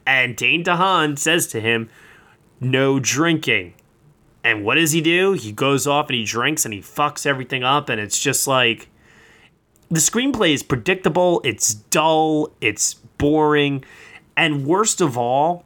And 0.05 0.35
Dane 0.35 0.63
DeHaan 0.63 1.17
says 1.17 1.47
to 1.47 1.61
him, 1.61 1.89
No 2.59 2.99
drinking. 2.99 3.75
And 4.43 4.63
what 4.63 4.75
does 4.75 4.91
he 4.91 5.01
do? 5.01 5.33
He 5.33 5.51
goes 5.51 5.87
off 5.87 6.09
and 6.09 6.17
he 6.17 6.25
drinks 6.25 6.65
and 6.65 6.73
he 6.73 6.81
fucks 6.81 7.25
everything 7.25 7.63
up. 7.63 7.89
And 7.89 7.99
it's 7.99 8.19
just 8.19 8.47
like, 8.47 8.89
the 9.89 9.99
screenplay 9.99 10.53
is 10.53 10.63
predictable, 10.63 11.41
it's 11.43 11.73
dull, 11.73 12.51
it's 12.61 12.95
boring, 13.17 13.83
and 14.35 14.65
worst 14.65 15.01
of 15.01 15.17
all, 15.17 15.65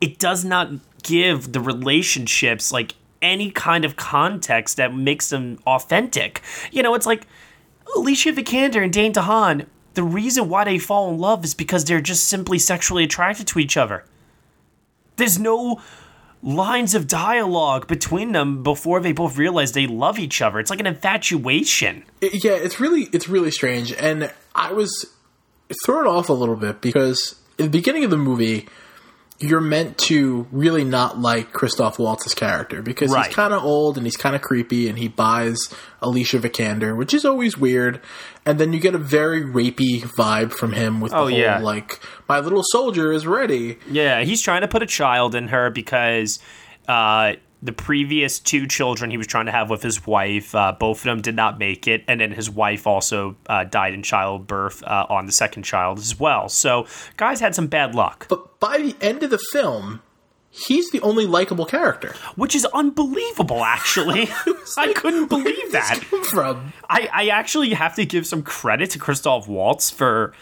it 0.00 0.18
does 0.18 0.44
not 0.44 0.70
give 1.02 1.52
the 1.52 1.60
relationships 1.60 2.72
like 2.72 2.94
any 3.20 3.50
kind 3.50 3.84
of 3.84 3.96
context 3.96 4.76
that 4.76 4.94
makes 4.94 5.30
them 5.30 5.58
authentic. 5.66 6.42
You 6.70 6.82
know, 6.82 6.94
it's 6.94 7.06
like 7.06 7.26
Alicia 7.96 8.32
Vikander 8.32 8.82
and 8.82 8.92
Dane 8.92 9.12
DeHaan, 9.12 9.66
the 9.94 10.02
reason 10.02 10.48
why 10.48 10.64
they 10.64 10.78
fall 10.78 11.10
in 11.10 11.18
love 11.18 11.44
is 11.44 11.54
because 11.54 11.84
they're 11.84 12.00
just 12.00 12.28
simply 12.28 12.58
sexually 12.58 13.04
attracted 13.04 13.46
to 13.48 13.58
each 13.58 13.76
other. 13.76 14.04
There's 15.16 15.38
no 15.38 15.80
lines 16.42 16.94
of 16.94 17.06
dialogue 17.06 17.86
between 17.88 18.32
them 18.32 18.62
before 18.62 19.00
they 19.00 19.12
both 19.12 19.36
realize 19.36 19.72
they 19.72 19.86
love 19.86 20.18
each 20.18 20.40
other. 20.40 20.58
It's 20.60 20.70
like 20.70 20.80
an 20.80 20.86
infatuation. 20.86 22.04
It- 22.20 22.44
yeah, 22.44 22.52
it's 22.52 22.78
really 22.80 23.08
it's 23.12 23.28
really 23.28 23.50
strange, 23.50 23.92
and 23.92 24.30
I 24.54 24.72
was 24.72 25.06
thrown 25.84 26.06
off 26.06 26.28
a 26.28 26.32
little 26.32 26.56
bit 26.56 26.80
because 26.80 27.34
in 27.58 27.66
the 27.66 27.70
beginning 27.70 28.04
of 28.04 28.10
the 28.10 28.16
movie, 28.16 28.66
you're 29.40 29.60
meant 29.60 29.96
to 29.98 30.46
really 30.50 30.82
not 30.82 31.18
like 31.20 31.52
Christoph 31.52 31.98
Waltz's 31.98 32.34
character 32.34 32.82
because 32.82 33.12
Right. 33.12 33.26
he's 33.26 33.34
kind 33.36 33.54
of 33.54 33.62
old 33.62 33.96
and 33.96 34.04
he's 34.04 34.16
kind 34.16 34.34
of 34.34 34.42
creepy, 34.42 34.88
and 34.88 34.98
he 34.98 35.06
buys 35.06 35.58
Alicia 36.02 36.38
Vikander, 36.40 36.96
which 36.96 37.14
is 37.14 37.24
always 37.24 37.56
weird. 37.56 38.00
And 38.44 38.58
then 38.58 38.72
you 38.72 38.80
get 38.80 38.94
a 38.96 38.98
very 38.98 39.42
rapey 39.44 40.02
vibe 40.02 40.52
from 40.52 40.72
him 40.72 41.00
with 41.00 41.12
the 41.12 41.18
Oh, 41.18 41.20
whole 41.28 41.30
yeah. 41.30 41.58
like 41.60 42.00
my 42.28 42.40
little 42.40 42.62
soldier 42.72 43.12
is 43.12 43.26
ready. 43.26 43.78
Yeah, 43.88 44.22
he's 44.22 44.42
trying 44.42 44.62
to 44.62 44.68
put 44.68 44.82
a 44.82 44.86
child 44.86 45.34
in 45.36 45.48
her 45.48 45.70
because 45.70 46.40
uh, 46.88 47.34
the 47.62 47.72
previous 47.72 48.38
two 48.38 48.66
children 48.66 49.10
he 49.10 49.16
was 49.16 49.26
trying 49.26 49.46
to 49.46 49.52
have 49.52 49.68
with 49.68 49.82
his 49.82 50.06
wife, 50.06 50.54
uh, 50.54 50.72
both 50.78 50.98
of 50.98 51.04
them 51.04 51.20
did 51.20 51.34
not 51.34 51.58
make 51.58 51.88
it, 51.88 52.04
and 52.06 52.20
then 52.20 52.30
his 52.30 52.48
wife 52.48 52.86
also 52.86 53.36
uh, 53.48 53.64
died 53.64 53.94
in 53.94 54.02
childbirth 54.02 54.82
uh, 54.84 55.06
on 55.08 55.26
the 55.26 55.32
second 55.32 55.64
child 55.64 55.98
as 55.98 56.18
well. 56.20 56.48
So, 56.48 56.86
guys 57.16 57.40
had 57.40 57.54
some 57.54 57.66
bad 57.66 57.94
luck, 57.94 58.26
But 58.28 58.60
by 58.60 58.78
the 58.78 58.96
end 59.00 59.22
of 59.24 59.30
the 59.30 59.38
film, 59.52 60.02
he's 60.50 60.90
the 60.92 61.00
only 61.00 61.26
likable 61.26 61.66
character. 61.66 62.14
which 62.36 62.54
is 62.54 62.64
unbelievable. 62.66 63.64
Actually, 63.64 64.28
I 64.76 64.92
couldn't 64.92 65.26
believe 65.28 65.72
that. 65.72 65.98
From 66.30 66.72
I, 66.88 67.08
I 67.12 67.28
actually 67.28 67.70
have 67.74 67.96
to 67.96 68.06
give 68.06 68.24
some 68.26 68.42
credit 68.42 68.90
to 68.90 69.00
Christoph 69.00 69.48
Waltz 69.48 69.90
for 69.90 70.32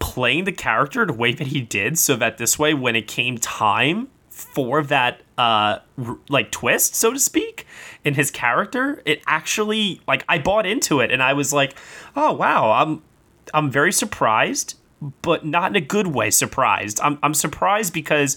playing 0.00 0.44
the 0.44 0.52
character 0.52 1.06
the 1.06 1.12
way 1.12 1.32
that 1.32 1.48
he 1.48 1.60
did, 1.60 1.98
so 1.98 2.16
that 2.16 2.38
this 2.38 2.58
way, 2.58 2.74
when 2.74 2.96
it 2.96 3.06
came 3.06 3.38
time 3.38 4.08
for 4.38 4.82
that 4.84 5.22
uh 5.36 5.78
r- 6.04 6.18
like 6.28 6.50
twist, 6.50 6.94
so 6.94 7.12
to 7.12 7.18
speak, 7.18 7.66
in 8.04 8.14
his 8.14 8.30
character, 8.30 9.02
it 9.04 9.22
actually 9.26 10.00
like 10.06 10.24
I 10.28 10.38
bought 10.38 10.66
into 10.66 11.00
it, 11.00 11.10
and 11.10 11.22
I 11.22 11.32
was 11.32 11.52
like, 11.52 11.74
oh 12.16 12.32
wow, 12.32 12.70
I'm 12.72 13.02
I'm 13.52 13.70
very 13.70 13.92
surprised, 13.92 14.74
but 15.22 15.44
not 15.44 15.70
in 15.72 15.76
a 15.76 15.80
good 15.80 16.08
way. 16.08 16.30
Surprised. 16.30 17.00
I'm 17.02 17.18
I'm 17.22 17.34
surprised 17.34 17.92
because 17.92 18.36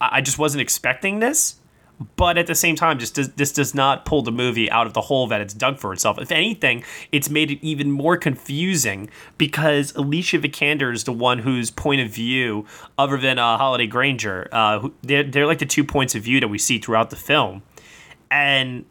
I 0.00 0.18
I 0.18 0.20
just 0.20 0.38
wasn't 0.38 0.62
expecting 0.62 1.20
this 1.20 1.56
but 2.16 2.38
at 2.38 2.46
the 2.46 2.54
same 2.54 2.76
time, 2.76 2.98
just 2.98 3.14
does, 3.14 3.30
this 3.34 3.52
does 3.52 3.74
not 3.74 4.04
pull 4.04 4.22
the 4.22 4.32
movie 4.32 4.70
out 4.70 4.86
of 4.86 4.94
the 4.94 5.00
hole 5.00 5.26
that 5.28 5.40
it's 5.40 5.54
dug 5.54 5.78
for 5.78 5.92
itself. 5.92 6.18
If 6.20 6.32
anything, 6.32 6.84
it's 7.12 7.30
made 7.30 7.50
it 7.50 7.58
even 7.62 7.90
more 7.90 8.16
confusing 8.16 9.10
because 9.38 9.94
Alicia 9.94 10.38
Vikander 10.38 10.92
is 10.92 11.04
the 11.04 11.12
one 11.12 11.40
whose 11.40 11.70
point 11.70 12.00
of 12.00 12.10
view, 12.10 12.66
other 12.98 13.16
than 13.16 13.38
uh, 13.38 13.58
Holliday 13.58 13.86
Grainger, 13.86 14.48
uh, 14.52 14.88
they're, 15.02 15.22
they're 15.22 15.46
like 15.46 15.60
the 15.60 15.66
two 15.66 15.84
points 15.84 16.14
of 16.14 16.22
view 16.22 16.40
that 16.40 16.48
we 16.48 16.58
see 16.58 16.78
throughout 16.78 17.10
the 17.10 17.16
film. 17.16 17.62
And 18.30 18.84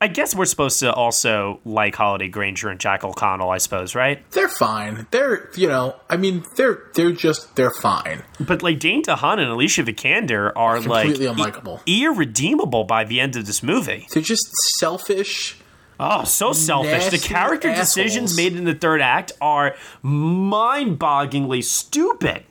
I 0.00 0.08
guess 0.08 0.34
we're 0.34 0.44
supposed 0.44 0.80
to 0.80 0.92
also 0.92 1.60
like 1.64 1.94
Holliday 1.94 2.28
Grainger 2.28 2.68
and 2.68 2.78
Jack 2.78 3.02
O'Connell, 3.02 3.48
I 3.50 3.56
suppose, 3.58 3.94
right? 3.94 4.28
they're 4.32 4.48
fine. 4.48 5.06
They're 5.10 5.48
you 5.56 5.68
know, 5.68 5.96
I 6.10 6.16
mean, 6.18 6.44
they're 6.56 6.82
they're 6.94 7.12
just 7.12 7.56
they're 7.56 7.72
fine. 7.80 8.22
But 8.38 8.62
like 8.62 8.78
Dane 8.78 9.02
DeHaan 9.02 9.38
and 9.40 9.50
Alicia 9.50 9.84
Vikander 9.84 10.52
are 10.54 10.80
like 10.80 11.06
Completely 11.14 11.26
unlikable. 11.34 11.80
i- 11.88 12.02
irredeemable 12.04 12.84
by 12.84 13.04
the 13.04 13.20
end 13.20 13.36
of 13.36 13.46
this 13.46 13.62
movie. 13.62 14.06
They're 14.12 14.22
just 14.22 14.46
selfish. 14.78 15.56
Oh, 15.98 16.24
so 16.24 16.52
selfish. 16.52 17.06
The 17.08 17.16
character 17.18 17.68
assholes. 17.70 17.94
decisions 17.94 18.36
made 18.36 18.54
in 18.54 18.64
the 18.64 18.74
third 18.74 19.00
act 19.00 19.32
are 19.40 19.76
mind 20.02 20.98
bogglingly 20.98 21.64
stupid. 21.64 22.44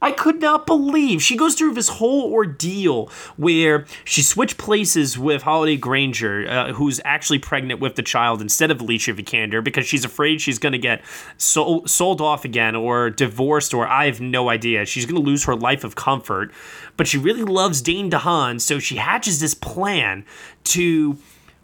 I 0.00 0.12
could 0.12 0.40
not 0.40 0.66
believe 0.66 1.22
she 1.22 1.36
goes 1.36 1.54
through 1.54 1.74
this 1.74 1.88
whole 1.88 2.30
ordeal 2.32 3.10
where 3.36 3.86
she 4.04 4.22
switched 4.22 4.58
places 4.58 5.18
with 5.18 5.42
Holliday 5.42 5.76
Grainger, 5.76 6.46
uh, 6.48 6.72
who's 6.74 7.00
actually 7.04 7.38
pregnant 7.38 7.80
with 7.80 7.96
the 7.96 8.02
child 8.02 8.42
instead 8.42 8.70
of 8.70 8.80
Alicia 8.80 9.14
Vikander 9.14 9.64
because 9.64 9.86
she's 9.86 10.04
afraid 10.04 10.40
she's 10.40 10.58
going 10.58 10.72
to 10.72 10.78
get 10.78 11.02
sold, 11.38 11.88
sold 11.88 12.20
off 12.20 12.44
again 12.44 12.76
or 12.76 13.10
divorced 13.10 13.72
or 13.72 13.86
I 13.86 14.06
have 14.06 14.20
no 14.20 14.50
idea. 14.50 14.84
She's 14.84 15.06
going 15.06 15.20
to 15.20 15.26
lose 15.26 15.44
her 15.44 15.56
life 15.56 15.82
of 15.82 15.94
comfort, 15.94 16.52
but 16.96 17.06
she 17.06 17.18
really 17.18 17.44
loves 17.44 17.80
Dane 17.80 18.10
DeHaan, 18.10 18.60
so 18.60 18.78
she 18.78 18.96
hatches 18.96 19.40
this 19.40 19.54
plan 19.54 20.24
to 20.64 21.16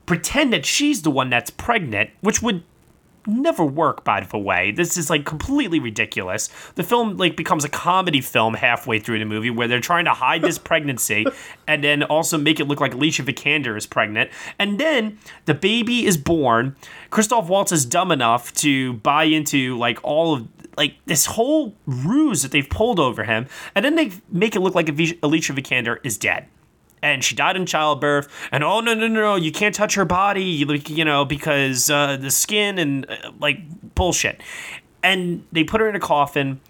pretend 0.07 0.53
that 0.53 0.67
she's 0.67 1.03
the 1.03 1.11
one 1.11 1.31
that's 1.31 1.51
pregnant, 1.51 2.11
which 2.21 2.43
would 2.43 2.63
never 3.27 3.65
work 3.65 4.05
by 4.05 4.21
the 4.21 4.39
way. 4.39 4.71
This 4.73 4.97
is 4.97 5.11
like 5.11 5.25
completely 5.25 5.81
ridiculous. 5.81 6.49
The 6.75 6.83
film 6.83 7.17
like 7.17 7.37
becomes 7.37 7.65
a 7.65 7.69
comedy 7.69 8.21
film 8.21 8.55
halfway 8.55 8.99
through 8.99 9.19
the 9.19 9.25
movie 9.25 9.51
where 9.51 9.69
they're 9.69 9.81
trying 9.81 10.05
to 10.07 10.13
hide 10.13 10.43
this 10.43 10.59
pregnancy 10.73 11.27
and 11.67 11.83
then 11.83 12.03
also 12.03 12.39
make 12.39 12.61
it 12.61 12.67
look 12.67 12.81
like 12.81 12.95
alicia 12.95 13.23
vikander 13.23 13.77
is 13.77 13.87
pregnant. 13.87 14.31
And 14.59 14.79
then 14.79 15.19
the 15.45 15.55
baby 15.55 16.07
is 16.07 16.17
born. 16.17 16.77
Christoph 17.11 17.49
waltz 17.49 17.73
is 17.73 17.85
dumb 17.85 18.11
enough 18.13 18.53
to 18.55 18.95
buy 18.95 19.25
into 19.25 19.77
like 19.79 19.99
all 20.03 20.35
of 20.35 20.49
like 20.77 20.97
this 21.05 21.27
whole 21.27 21.75
ruse 21.87 22.43
that 22.43 22.51
they've 22.51 22.69
pulled 22.69 22.99
over 22.99 23.25
him. 23.25 23.47
And 23.75 23.85
then 23.85 23.95
they 23.95 24.13
make 24.31 24.57
it 24.57 24.61
look 24.61 24.75
like 24.75 24.89
alicia 24.89 25.53
vikander 25.53 25.99
is 26.03 26.17
dead 26.17 26.47
and 27.03 27.23
she 27.25 27.35
died 27.35 27.57
in 27.57 27.67
childbirth 27.67 28.29
and 28.53 28.63
oh 28.63 28.81
no 28.81 28.95
no 28.95 29.09
no 29.09 29.21
no 29.21 29.37
you 29.37 29.53
can't 29.53 29.75
touch 29.75 29.95
her 29.95 30.05
body 30.05 30.45
you 30.45 31.05
know 31.05 31.25
because 31.25 31.91
uh, 31.91 32.17
the 32.17 32.31
skin 32.31 32.79
and 32.79 33.11
uh, 33.11 33.33
like 33.41 33.59
bullshit. 33.95 34.41
And 35.03 35.45
they 35.51 35.65
put 35.65 35.81
her 35.81 35.89
in 35.89 35.97
a 35.97 36.01
coffin. 36.01 36.61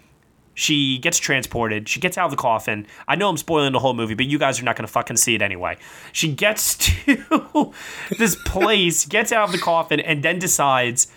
She 0.55 0.97
gets 0.97 1.19
transported. 1.19 1.87
She 1.87 1.99
gets 1.99 2.17
out 2.17 2.25
of 2.25 2.31
the 2.31 2.37
coffin. 2.37 2.87
I 3.07 3.15
know 3.15 3.29
i'm 3.29 3.37
spoiling 3.37 3.73
the 3.73 3.79
whole 3.79 3.93
movie 3.93 4.15
but 4.15 4.25
you 4.25 4.39
guys 4.39 4.59
are 4.59 4.63
not 4.63 4.75
going 4.75 4.87
to 4.87 4.91
fucking 4.91 5.17
see 5.17 5.35
it 5.35 5.41
anyway. 5.41 5.77
She 6.11 6.33
gets 6.33 6.77
to 7.05 7.73
this 8.17 8.35
place 8.45 9.05
gets 9.05 9.31
out 9.31 9.45
of 9.45 9.51
the 9.51 9.59
coffin 9.59 9.99
and 9.99 10.23
then 10.23 10.39
decides 10.39 11.07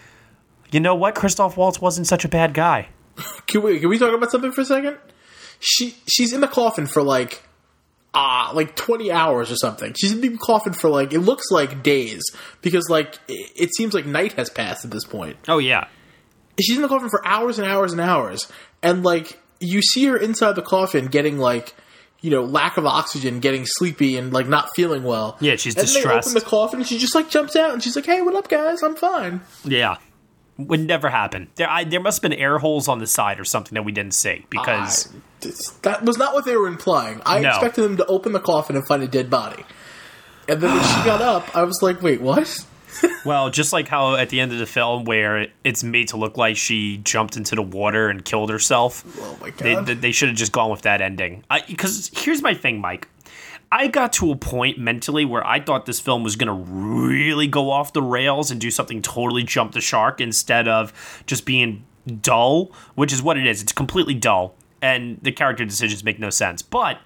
you 0.72 0.80
know 0.80 0.94
what? 0.94 1.14
Christoph 1.14 1.56
waltz 1.56 1.80
wasn't 1.80 2.06
such 2.06 2.24
a 2.24 2.28
bad 2.28 2.52
guy. 2.52 2.88
Can 3.46 3.62
we 3.62 3.78
can 3.78 3.88
we 3.88 3.98
talk 3.98 4.14
about 4.14 4.30
something 4.30 4.52
for 4.52 4.62
a 4.62 4.64
second? 4.64 4.98
She 5.60 5.96
she's 6.06 6.32
in 6.32 6.40
the 6.40 6.48
coffin 6.48 6.86
for 6.86 7.02
like 7.02 7.45
like 8.54 8.76
twenty 8.76 9.10
hours 9.10 9.50
or 9.50 9.56
something. 9.56 9.94
She's 9.98 10.12
in 10.12 10.20
the 10.20 10.36
coffin 10.38 10.72
for 10.72 10.88
like 10.88 11.12
it 11.12 11.20
looks 11.20 11.50
like 11.50 11.82
days 11.82 12.22
because 12.62 12.88
like 12.88 13.18
it, 13.28 13.50
it 13.56 13.74
seems 13.74 13.94
like 13.94 14.06
night 14.06 14.34
has 14.34 14.50
passed 14.50 14.84
at 14.84 14.90
this 14.90 15.04
point. 15.04 15.36
oh 15.48 15.58
yeah 15.58 15.88
She's 16.60 16.76
in 16.76 16.82
the 16.82 16.88
coffin 16.88 17.10
for 17.10 17.26
hours 17.26 17.58
and 17.58 17.68
hours 17.68 17.92
and 17.92 18.00
hours, 18.00 18.50
and 18.82 19.02
like 19.02 19.38
you 19.60 19.82
see 19.82 20.06
her 20.06 20.16
inside 20.16 20.52
the 20.52 20.62
coffin 20.62 21.06
getting 21.06 21.38
like. 21.38 21.74
You 22.22 22.30
know, 22.30 22.44
lack 22.44 22.78
of 22.78 22.86
oxygen, 22.86 23.40
getting 23.40 23.66
sleepy, 23.66 24.16
and 24.16 24.32
like 24.32 24.48
not 24.48 24.70
feeling 24.74 25.04
well. 25.04 25.36
Yeah, 25.38 25.56
she's 25.56 25.76
and 25.76 25.82
distressed. 25.86 26.28
They 26.28 26.30
open 26.30 26.34
the 26.42 26.48
coffin, 26.48 26.80
and 26.80 26.88
she 26.88 26.96
just 26.98 27.14
like 27.14 27.28
jumps 27.28 27.54
out, 27.54 27.74
and 27.74 27.82
she's 27.82 27.94
like, 27.94 28.06
"Hey, 28.06 28.22
what 28.22 28.34
up, 28.34 28.48
guys? 28.48 28.82
I'm 28.82 28.96
fine." 28.96 29.42
Yeah. 29.64 29.98
Would 30.58 30.80
never 30.80 31.10
happen. 31.10 31.48
There, 31.56 31.68
I, 31.68 31.84
there 31.84 32.00
must 32.00 32.22
have 32.22 32.30
been 32.30 32.38
air 32.38 32.58
holes 32.58 32.88
on 32.88 32.98
the 32.98 33.06
side 33.06 33.38
or 33.38 33.44
something 33.44 33.74
that 33.74 33.82
we 33.84 33.92
didn't 33.92 34.14
see 34.14 34.46
because 34.48 35.12
That 35.82 36.02
was 36.04 36.16
not 36.16 36.32
what 36.32 36.44
they 36.46 36.56
were 36.56 36.66
implying. 36.66 37.20
I 37.26 37.40
No. 37.40 37.50
expected 37.50 37.82
them 37.82 37.96
to 37.98 38.06
open 38.06 38.32
the 38.32 38.40
coffin 38.40 38.74
and 38.76 38.86
find 38.86 39.02
a 39.02 39.08
dead 39.08 39.28
body. 39.28 39.64
And 40.48 40.60
then 40.60 40.72
when 40.74 40.82
she 40.82 41.04
got 41.04 41.20
up, 41.20 41.54
I 41.54 41.62
was 41.64 41.82
like, 41.82 42.00
wait, 42.00 42.20
what? 42.22 42.64
well, 43.26 43.50
just 43.50 43.74
like 43.74 43.88
how 43.88 44.14
at 44.14 44.30
the 44.30 44.40
end 44.40 44.52
of 44.52 44.58
the 44.58 44.64
film 44.66 45.04
where 45.04 45.48
it's 45.64 45.84
made 45.84 46.08
to 46.08 46.16
look 46.16 46.38
like 46.38 46.56
she 46.56 46.98
jumped 46.98 47.36
into 47.36 47.54
the 47.54 47.62
water 47.62 48.08
and 48.08 48.24
killed 48.24 48.48
herself. 48.48 49.04
Oh 49.20 49.36
my 49.42 49.50
god. 49.50 49.84
they, 49.86 49.94
they 49.94 50.12
should 50.12 50.28
have 50.30 50.38
just 50.38 50.52
gone 50.52 50.70
with 50.70 50.82
that 50.82 51.02
ending. 51.02 51.44
Because 51.68 52.10
here's 52.14 52.40
my 52.40 52.54
thing, 52.54 52.80
Mike. 52.80 53.08
I 53.72 53.88
got 53.88 54.12
to 54.14 54.30
a 54.30 54.36
point 54.36 54.78
mentally 54.78 55.24
where 55.24 55.44
I 55.46 55.60
thought 55.60 55.86
this 55.86 56.00
film 56.00 56.22
was 56.22 56.36
going 56.36 56.46
to 56.46 56.72
really 56.72 57.46
go 57.46 57.70
off 57.70 57.92
the 57.92 58.02
rails 58.02 58.50
and 58.50 58.60
do 58.60 58.70
something 58.70 59.02
totally 59.02 59.42
jump 59.42 59.72
the 59.72 59.80
shark 59.80 60.20
instead 60.20 60.68
of 60.68 60.92
just 61.26 61.44
being 61.44 61.84
dull, 62.20 62.70
which 62.94 63.12
is 63.12 63.22
what 63.22 63.36
it 63.36 63.46
is. 63.46 63.62
It's 63.62 63.72
completely 63.72 64.14
dull, 64.14 64.54
and 64.80 65.18
the 65.22 65.32
character 65.32 65.64
decisions 65.64 66.04
make 66.04 66.18
no 66.18 66.30
sense. 66.30 66.62
But 66.62 67.00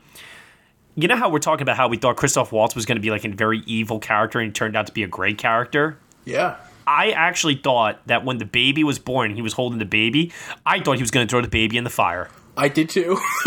you 0.97 1.09
know 1.09 1.17
how 1.17 1.31
we're 1.31 1.38
talking 1.38 1.62
about 1.62 1.76
how 1.76 1.88
we 1.88 1.97
thought 1.97 2.17
Christoph 2.17 2.52
Waltz 2.52 2.75
was 2.75 2.85
going 2.85 2.97
to 2.97 3.02
be 3.02 3.11
like 3.11 3.25
a 3.25 3.31
very 3.31 3.61
evil 3.61 3.99
character 3.99 4.38
and 4.38 4.49
he 4.49 4.52
turned 4.52 4.76
out 4.76 4.87
to 4.87 4.93
be 4.93 5.02
a 5.02 5.09
great 5.09 5.38
character? 5.38 5.99
yeah. 6.25 6.57
I 6.87 7.11
actually 7.11 7.55
thought 7.55 8.05
that 8.07 8.25
when 8.25 8.38
the 8.38 8.45
baby 8.45 8.83
was 8.83 8.99
born 8.99 9.37
he 9.37 9.43
was 9.43 9.52
holding 9.52 9.79
the 9.79 9.85
baby, 9.85 10.33
I 10.67 10.81
thought 10.81 10.97
he 10.97 11.02
was 11.02 11.12
going 11.12 11.25
to 11.25 11.31
throw 11.31 11.40
the 11.40 11.47
baby 11.47 11.76
in 11.76 11.85
the 11.85 11.90
fire. 11.90 12.31
I 12.61 12.69
did 12.69 12.88
too. 12.90 13.19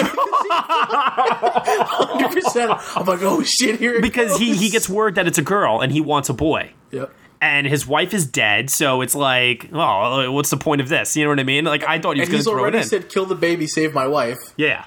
100%. 1.53 2.97
I'm 2.97 3.05
like, 3.05 3.21
oh 3.21 3.43
shit, 3.43 3.79
here 3.79 3.95
it 3.95 4.01
Because 4.01 4.37
he, 4.37 4.55
he 4.55 4.69
gets 4.69 4.89
word 4.89 5.15
that 5.15 5.27
it's 5.27 5.37
a 5.37 5.43
girl 5.43 5.81
and 5.81 5.91
he 5.91 6.01
wants 6.01 6.29
a 6.29 6.33
boy. 6.33 6.71
Yep. 6.91 7.13
and 7.41 7.67
his 7.67 7.87
wife 7.87 8.13
is 8.13 8.25
dead. 8.25 8.69
So 8.69 9.01
it's 9.01 9.15
like, 9.15 9.69
oh, 9.73 10.31
what's 10.31 10.49
the 10.49 10.57
point 10.57 10.81
of 10.81 10.89
this? 10.89 11.15
You 11.17 11.23
know 11.23 11.29
what 11.29 11.39
I 11.39 11.43
mean? 11.43 11.65
Like 11.65 11.83
I 11.83 11.99
thought 11.99 12.15
he 12.15 12.21
was 12.21 12.29
going 12.29 12.43
to 12.43 12.49
throw 12.49 12.57
it 12.57 12.61
already 12.61 12.77
in. 12.79 12.83
said, 12.83 13.09
"Kill 13.09 13.25
the 13.25 13.35
baby, 13.35 13.67
save 13.67 13.93
my 13.93 14.07
wife." 14.07 14.53
Yeah. 14.57 14.85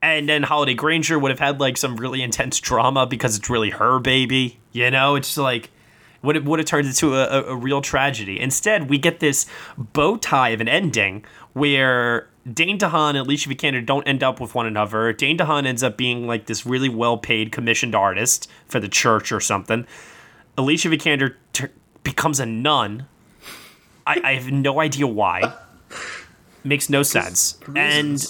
And 0.00 0.28
then 0.28 0.44
Holliday 0.44 0.74
Grainger 0.74 1.18
would 1.18 1.30
have 1.32 1.40
had 1.40 1.58
like 1.58 1.76
some 1.76 1.96
really 1.96 2.22
intense 2.22 2.60
drama 2.60 3.06
because 3.06 3.36
it's 3.36 3.50
really 3.50 3.70
her 3.70 3.98
baby. 3.98 4.60
You 4.72 4.90
know, 4.92 5.16
it's 5.16 5.36
like 5.36 5.70
would 6.22 6.36
it 6.36 6.44
would 6.44 6.60
have 6.60 6.66
turned 6.66 6.86
into 6.86 7.14
a, 7.16 7.24
a, 7.26 7.42
a 7.52 7.56
real 7.56 7.80
tragedy. 7.80 8.38
Instead, 8.40 8.88
we 8.88 8.98
get 8.98 9.18
this 9.20 9.46
bow 9.76 10.16
tie 10.16 10.50
of 10.50 10.60
an 10.60 10.68
ending 10.68 11.24
where 11.54 12.28
Dane 12.52 12.78
DeHaan 12.78 13.10
and 13.10 13.18
Alicia 13.18 13.48
Vikander 13.48 13.84
don't 13.84 14.06
end 14.06 14.22
up 14.22 14.40
with 14.40 14.54
one 14.54 14.66
another. 14.66 15.12
Dane 15.12 15.38
DeHaan 15.38 15.66
ends 15.66 15.82
up 15.82 15.96
being 15.96 16.26
like 16.26 16.46
this 16.46 16.64
really 16.64 16.88
well 16.88 17.18
paid 17.18 17.52
commissioned 17.52 17.94
artist 17.94 18.50
for 18.66 18.80
the 18.80 18.88
church 18.88 19.32
or 19.32 19.40
something. 19.40 19.86
Alicia 20.56 20.88
Vikander 20.88 21.34
t- 21.52 21.66
becomes 22.04 22.40
a 22.40 22.46
nun. 22.46 23.06
I, 24.06 24.20
I 24.24 24.34
have 24.34 24.50
no 24.50 24.80
idea 24.80 25.06
why. 25.06 25.54
Makes 26.64 26.88
no 26.88 27.02
sense. 27.02 27.58
And 27.76 28.24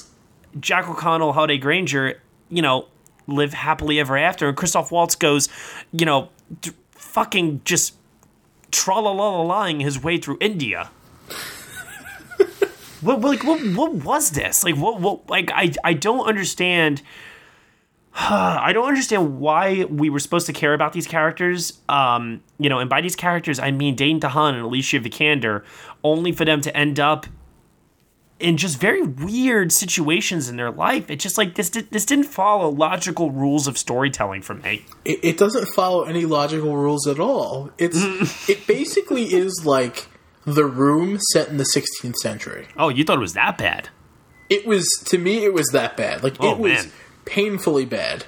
Jack 0.60 0.88
O'Connell, 0.88 1.32
Holliday 1.32 1.58
Grainger, 1.58 2.20
you 2.50 2.62
know, 2.62 2.86
live 3.26 3.52
happily 3.52 4.00
ever 4.00 4.16
after. 4.16 4.48
And 4.48 4.56
Christoph 4.56 4.90
Waltz 4.90 5.14
goes, 5.14 5.48
you 5.92 6.04
know, 6.04 6.30
d- 6.60 6.72
fucking 6.90 7.62
just 7.64 7.94
tra 8.70 8.98
la 8.98 9.12
la 9.12 9.40
lying 9.42 9.80
his 9.80 10.02
way 10.02 10.18
through 10.18 10.38
India. 10.40 10.90
What, 13.00 13.20
like, 13.20 13.44
what, 13.44 13.60
what 13.74 13.92
was 13.94 14.30
this? 14.30 14.64
Like, 14.64 14.76
what, 14.76 15.00
what, 15.00 15.28
like, 15.28 15.50
I, 15.52 15.72
I 15.84 15.92
don't 15.92 16.26
understand. 16.26 17.02
I 18.14 18.72
don't 18.72 18.88
understand 18.88 19.38
why 19.38 19.84
we 19.84 20.10
were 20.10 20.18
supposed 20.18 20.46
to 20.46 20.52
care 20.52 20.74
about 20.74 20.92
these 20.92 21.06
characters. 21.06 21.80
Um, 21.88 22.42
you 22.58 22.68
know, 22.68 22.78
and 22.78 22.90
by 22.90 23.00
these 23.00 23.16
characters, 23.16 23.58
I 23.58 23.70
mean 23.70 23.94
Dane 23.94 24.20
DeHaan 24.20 24.54
and 24.54 24.62
Alicia 24.62 25.00
Vikander, 25.00 25.64
only 26.02 26.32
for 26.32 26.44
them 26.44 26.60
to 26.62 26.76
end 26.76 26.98
up 26.98 27.26
in 28.40 28.56
just 28.56 28.80
very 28.80 29.02
weird 29.02 29.72
situations 29.72 30.48
in 30.48 30.56
their 30.56 30.70
life. 30.70 31.10
It's 31.10 31.22
just 31.22 31.38
like 31.38 31.54
this. 31.54 31.70
This 31.70 32.04
didn't 32.04 32.26
follow 32.26 32.68
logical 32.70 33.30
rules 33.30 33.66
of 33.66 33.76
storytelling 33.76 34.42
for 34.42 34.54
me. 34.54 34.84
It, 35.04 35.20
it 35.22 35.38
doesn't 35.38 35.66
follow 35.68 36.04
any 36.04 36.24
logical 36.24 36.76
rules 36.76 37.06
at 37.06 37.18
all. 37.18 37.70
It's 37.78 37.96
it 38.48 38.66
basically 38.66 39.24
is 39.34 39.64
like 39.64 40.06
the 40.54 40.64
room 40.64 41.18
set 41.32 41.48
in 41.48 41.56
the 41.56 41.66
16th 41.74 42.16
century. 42.16 42.66
Oh, 42.76 42.88
you 42.88 43.04
thought 43.04 43.16
it 43.18 43.20
was 43.20 43.34
that 43.34 43.58
bad? 43.58 43.88
It 44.48 44.66
was 44.66 44.86
to 45.06 45.18
me. 45.18 45.44
It 45.44 45.52
was 45.52 45.66
that 45.72 45.96
bad. 45.96 46.22
Like 46.22 46.36
Oh, 46.40 46.52
it 46.52 46.58
was 46.58 46.72
man. 46.84 46.92
painfully 47.24 47.84
bad. 47.84 48.24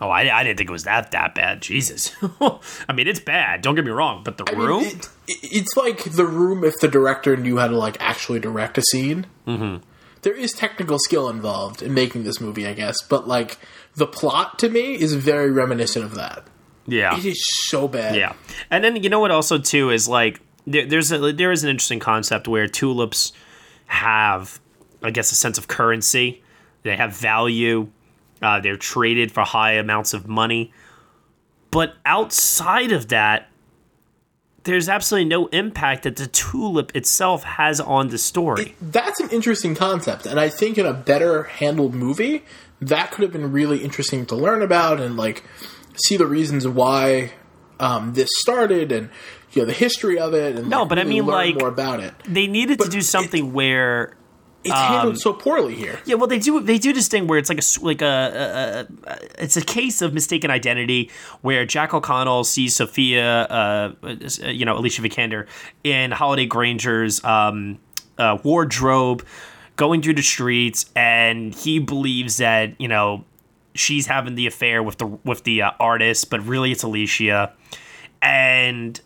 Oh, 0.00 0.08
I, 0.10 0.40
I 0.40 0.42
didn't 0.42 0.58
think 0.58 0.68
it 0.68 0.72
was 0.72 0.84
that 0.84 1.12
that 1.12 1.34
bad. 1.34 1.62
Jesus. 1.62 2.14
I 2.40 2.92
mean, 2.92 3.06
it's 3.08 3.20
bad. 3.20 3.62
Don't 3.62 3.74
get 3.74 3.84
me 3.84 3.90
wrong, 3.92 4.22
but 4.24 4.36
the 4.36 4.44
I 4.48 4.52
room. 4.58 4.82
it- 4.84 5.08
it- 5.28 5.38
it's 5.42 5.76
like 5.76 6.02
the 6.04 6.26
room 6.26 6.64
if 6.64 6.74
the 6.80 6.88
director 6.88 7.34
knew 7.36 7.56
how 7.58 7.68
to 7.68 7.76
like 7.78 7.96
actually 8.00 8.40
direct 8.40 8.76
a 8.76 8.82
scene. 8.90 9.26
mm-hmm. 9.46 9.82
There 10.22 10.34
is 10.34 10.52
technical 10.52 10.98
skill 10.98 11.28
involved 11.28 11.82
in 11.82 11.92
making 11.94 12.24
this 12.24 12.40
movie, 12.40 12.66
I 12.66 12.72
guess, 12.74 12.96
but 13.08 13.28
like 13.28 13.58
the 13.94 14.06
plot 14.06 14.58
to 14.60 14.68
me 14.68 14.94
is 14.94 15.14
very 15.14 15.50
reminiscent 15.50 16.04
of 16.04 16.14
that. 16.16 16.44
Yeah. 16.86 17.16
It 17.16 17.24
is 17.24 17.46
so 17.46 17.88
bad. 17.88 18.16
Yeah, 18.16 18.34
and 18.70 18.82
then 18.84 19.02
you 19.02 19.08
know 19.08 19.20
what? 19.20 19.30
Also, 19.30 19.56
too, 19.58 19.90
is 19.90 20.08
like 20.08 20.40
there, 20.66 20.86
there's 20.86 21.12
a, 21.12 21.32
there 21.32 21.52
is 21.52 21.64
an 21.64 21.70
interesting 21.70 22.00
concept 22.00 22.48
where 22.48 22.66
tulips 22.66 23.32
have, 23.86 24.60
I 25.02 25.10
guess, 25.10 25.32
a 25.32 25.34
sense 25.34 25.58
of 25.58 25.68
currency. 25.68 26.42
They 26.82 26.96
have 26.96 27.16
value. 27.16 27.88
Uh, 28.42 28.60
they're 28.60 28.76
traded 28.76 29.32
for 29.32 29.42
high 29.42 29.72
amounts 29.72 30.14
of 30.14 30.28
money. 30.28 30.72
But 31.70 31.94
outside 32.04 32.92
of 32.92 33.08
that, 33.08 33.48
there's 34.64 34.88
absolutely 34.88 35.28
no 35.28 35.46
impact 35.48 36.04
that 36.04 36.16
the 36.16 36.26
tulip 36.26 36.94
itself 36.96 37.44
has 37.44 37.80
on 37.80 38.08
the 38.08 38.18
story. 38.18 38.74
That's 38.80 39.20
an 39.20 39.28
interesting 39.30 39.74
concept, 39.74 40.24
and 40.26 40.40
I 40.40 40.48
think 40.48 40.78
in 40.78 40.86
a 40.86 40.94
better 40.94 41.44
handled 41.44 41.94
movie, 41.94 42.44
that 42.80 43.10
could 43.10 43.22
have 43.22 43.32
been 43.32 43.52
really 43.52 43.84
interesting 43.84 44.26
to 44.26 44.34
learn 44.34 44.62
about 44.62 45.00
and 45.00 45.16
like 45.16 45.44
see 45.96 46.16
the 46.16 46.26
reasons 46.26 46.66
why 46.66 47.32
um, 47.78 48.14
this 48.14 48.28
started 48.40 48.90
and 48.90 49.10
you 49.54 49.62
know 49.62 49.66
the 49.66 49.72
history 49.72 50.18
of 50.18 50.34
it. 50.34 50.56
And 50.56 50.68
No, 50.68 50.80
like, 50.80 50.88
but 50.88 50.98
I 50.98 51.04
mean, 51.04 51.26
like- 51.26 51.58
more 51.58 51.68
about 51.68 52.00
it. 52.00 52.14
they 52.26 52.46
needed 52.46 52.78
to 52.80 52.88
do 52.88 53.00
something 53.00 53.52
where 53.52 54.16
It's 54.64 54.72
um, 54.72 54.92
handled 54.92 55.18
so 55.20 55.32
poorly 55.34 55.74
here. 55.74 55.98
Yeah, 56.06 56.14
well, 56.16 56.26
they 56.26 56.38
do 56.38 56.60
they 56.60 56.78
do 56.78 56.92
this 56.92 57.08
thing 57.08 57.26
where 57.26 57.38
it's 57.38 57.50
like 57.50 57.60
a 57.60 57.84
like 57.84 58.00
a, 58.02 58.86
a, 59.06 59.10
a 59.10 59.42
it's 59.42 59.56
a 59.56 59.62
case 59.62 60.00
of 60.02 60.14
mistaken 60.14 60.50
identity 60.50 61.10
where 61.42 61.66
Jack 61.66 61.92
O'Connell 61.94 62.44
sees 62.44 62.74
Sophia, 62.74 63.42
uh, 63.42 63.92
uh, 64.02 64.16
you 64.48 64.64
know, 64.64 64.76
Alicia 64.78 65.02
Vikander 65.02 65.46
in 65.84 66.10
Holliday 66.12 66.46
Grainger's 66.46 67.22
um, 67.24 67.78
uh, 68.16 68.38
wardrobe, 68.42 69.24
going 69.76 70.00
through 70.00 70.14
the 70.14 70.22
streets, 70.22 70.86
and 70.96 71.54
he 71.54 71.78
believes 71.78 72.38
that 72.38 72.80
you 72.80 72.88
know 72.88 73.24
she's 73.74 74.06
having 74.06 74.34
the 74.34 74.46
affair 74.46 74.82
with 74.82 74.96
the 74.96 75.06
with 75.06 75.44
the 75.44 75.60
uh, 75.60 75.72
artist, 75.78 76.30
but 76.30 76.40
really 76.46 76.72
it's 76.72 76.82
Alicia, 76.84 77.52
and 78.22 78.98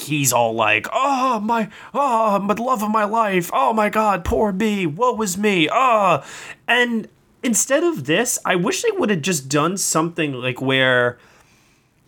he's 0.00 0.32
all 0.32 0.54
like, 0.54 0.86
"Oh 0.92 1.40
my, 1.40 1.68
oh 1.94 2.38
my 2.38 2.54
love 2.54 2.82
of 2.82 2.90
my 2.90 3.04
life. 3.04 3.50
Oh 3.52 3.72
my 3.72 3.88
God, 3.88 4.24
poor 4.24 4.52
me. 4.52 4.86
Woe 4.86 5.20
is 5.22 5.36
me. 5.36 5.68
Ah." 5.70 6.24
And 6.66 7.08
instead 7.42 7.84
of 7.84 8.04
this, 8.04 8.38
I 8.44 8.56
wish 8.56 8.82
they 8.82 8.90
would 8.92 9.10
have 9.10 9.22
just 9.22 9.48
done 9.48 9.76
something 9.76 10.32
like 10.32 10.60
where 10.60 11.18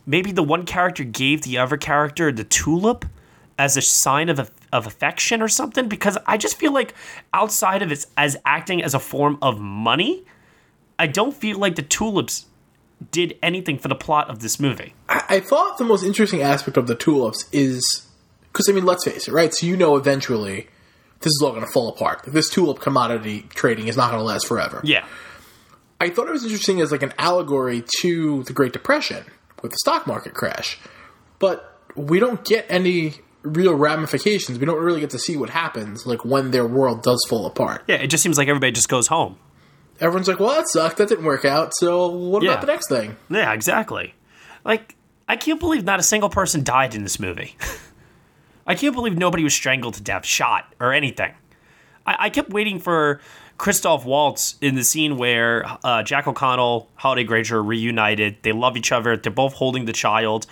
maybe 0.07 0.33
the 0.33 0.43
one 0.43 0.65
character 0.65 1.05
gave 1.05 1.43
the 1.43 1.59
other 1.59 1.77
character 1.77 2.31
the 2.31 2.45
tulip 2.45 3.05
as 3.59 3.77
a 3.77 3.83
sign 3.83 4.29
of 4.29 4.51
of 4.73 4.87
affection 4.87 5.43
or 5.43 5.49
something. 5.49 5.89
Because 5.89 6.19
I 6.27 6.37
just 6.37 6.57
feel 6.57 6.73
like 6.73 6.95
outside 7.33 7.83
of 7.83 7.93
it 7.93 8.07
as 8.17 8.37
acting 8.45 8.83
as 8.83 8.95
a 8.95 9.01
form 9.01 9.39
of 9.43 9.61
money, 9.61 10.25
I 10.99 11.07
don't 11.07 11.35
feel 11.35 11.59
like 11.59 11.77
the 11.77 11.83
tulips 11.83 12.47
did 13.11 13.37
anything 13.43 13.79
for 13.79 13.89
the 13.89 13.95
plot 13.95 14.31
of 14.31 14.41
this 14.41 14.59
movie. 14.59 14.95
I, 15.09 15.25
I 15.29 15.41
thought 15.41 15.79
the 15.79 15.85
most 15.85 16.05
interesting 16.05 16.43
aspect 16.43 16.77
of 16.77 16.87
the 16.87 16.95
tulips 16.95 17.49
is 17.53 18.07
because 18.53 18.69
I 18.69 18.73
mean, 18.73 18.85
let's 18.85 19.05
face 19.05 19.29
it, 19.29 19.33
right? 19.33 19.53
So 19.53 19.67
you 19.67 19.77
know, 19.77 19.97
eventually 19.97 20.69
this 21.21 21.31
is 21.31 21.43
all 21.43 21.51
going 21.51 21.65
to 21.65 21.71
fall 21.71 21.89
apart. 21.89 22.23
This 22.27 22.49
tulip 22.51 22.81
commodity 22.81 23.47
trading 23.51 23.89
is 23.89 23.97
not 23.97 24.11
going 24.11 24.21
to 24.21 24.25
last 24.25 24.47
forever. 24.47 24.81
Yeah. 24.85 25.05
I 26.01 26.11
thought 26.11 26.29
it 26.29 26.33
was 26.33 26.45
interesting 26.45 26.81
as 26.81 26.93
like 26.93 27.03
an 27.03 27.15
allegory 27.19 27.83
to 28.01 28.43
the 28.45 28.53
Great 28.53 28.73
Depression 28.73 29.25
with 29.63 29.73
the 29.73 29.79
stock 29.79 30.07
market 30.07 30.35
crash, 30.35 30.79
but 31.39 31.79
we 31.97 32.19
don't 32.19 32.45
get 32.45 32.67
any 32.69 33.15
real 33.43 33.75
ramifications. 33.75 34.59
We 34.59 34.67
don't 34.67 34.83
really 34.83 35.01
get 35.01 35.11
to 35.11 35.19
see 35.19 35.37
what 35.37 35.51
happens 35.51 36.07
like 36.07 36.25
when 36.25 36.51
their 36.51 36.67
world 36.67 37.03
does 37.03 37.25
fall 37.29 37.47
apart. 37.47 37.85
Yeah, 37.87 37.97
it 37.97 38.09
just 38.09 38.23
seems 38.23 38.37
like 38.37 38.49
everybody 38.49 38.73
just 38.73 38.89
goes 38.89 39.07
home. 39.07 39.39
Everyone's 40.01 40.29
like, 40.29 40.41
"Well, 40.41 40.51
that 40.51 40.69
sucked. 40.69 40.97
That 40.99 41.09
didn't 41.09 41.25
work 41.25 41.45
out. 41.45 41.73
So 41.77 42.09
what 42.09 42.43
Yeah. 42.43 42.51
about 42.51 42.61
the 42.63 42.67
next 42.69 42.89
thing?" 42.89 43.17
Yeah, 43.31 43.53
exactly. 43.53 44.15
Like, 44.65 44.97
I 45.29 45.37
can't 45.37 45.61
believe 45.61 45.85
not 45.85 46.01
a 46.01 46.03
single 46.03 46.29
person 46.29 46.65
died 46.65 46.95
in 46.95 47.03
this 47.03 47.19
movie. 47.21 47.57
I 48.67 48.75
can't 48.75 48.95
believe 48.95 49.17
nobody 49.17 49.45
was 49.45 49.55
strangled 49.55 49.95
to 49.95 50.03
death, 50.03 50.25
shot, 50.25 50.73
or 50.81 50.93
anything. 50.93 51.33
I, 52.07 52.17
I 52.19 52.31
kept 52.31 52.51
waiting 52.51 52.79
for 52.81 53.21
Christoph 53.59 54.05
Waltz 54.05 54.57
in 54.61 54.75
the 54.75 54.83
scene 54.85 55.17
where 55.17 55.65
uh, 55.85 56.03
Jack 56.03 56.27
O'Connell, 56.27 56.89
Holliday 56.97 57.25
Grainger 57.25 57.59
are 57.59 57.63
reunited. 57.63 58.39
They 58.43 58.53
love 58.53 58.77
each 58.77 58.91
other. 58.91 59.17
They're 59.17 59.31
both 59.33 59.55
holding 59.55 59.85
the 59.85 59.93
child. 59.93 60.47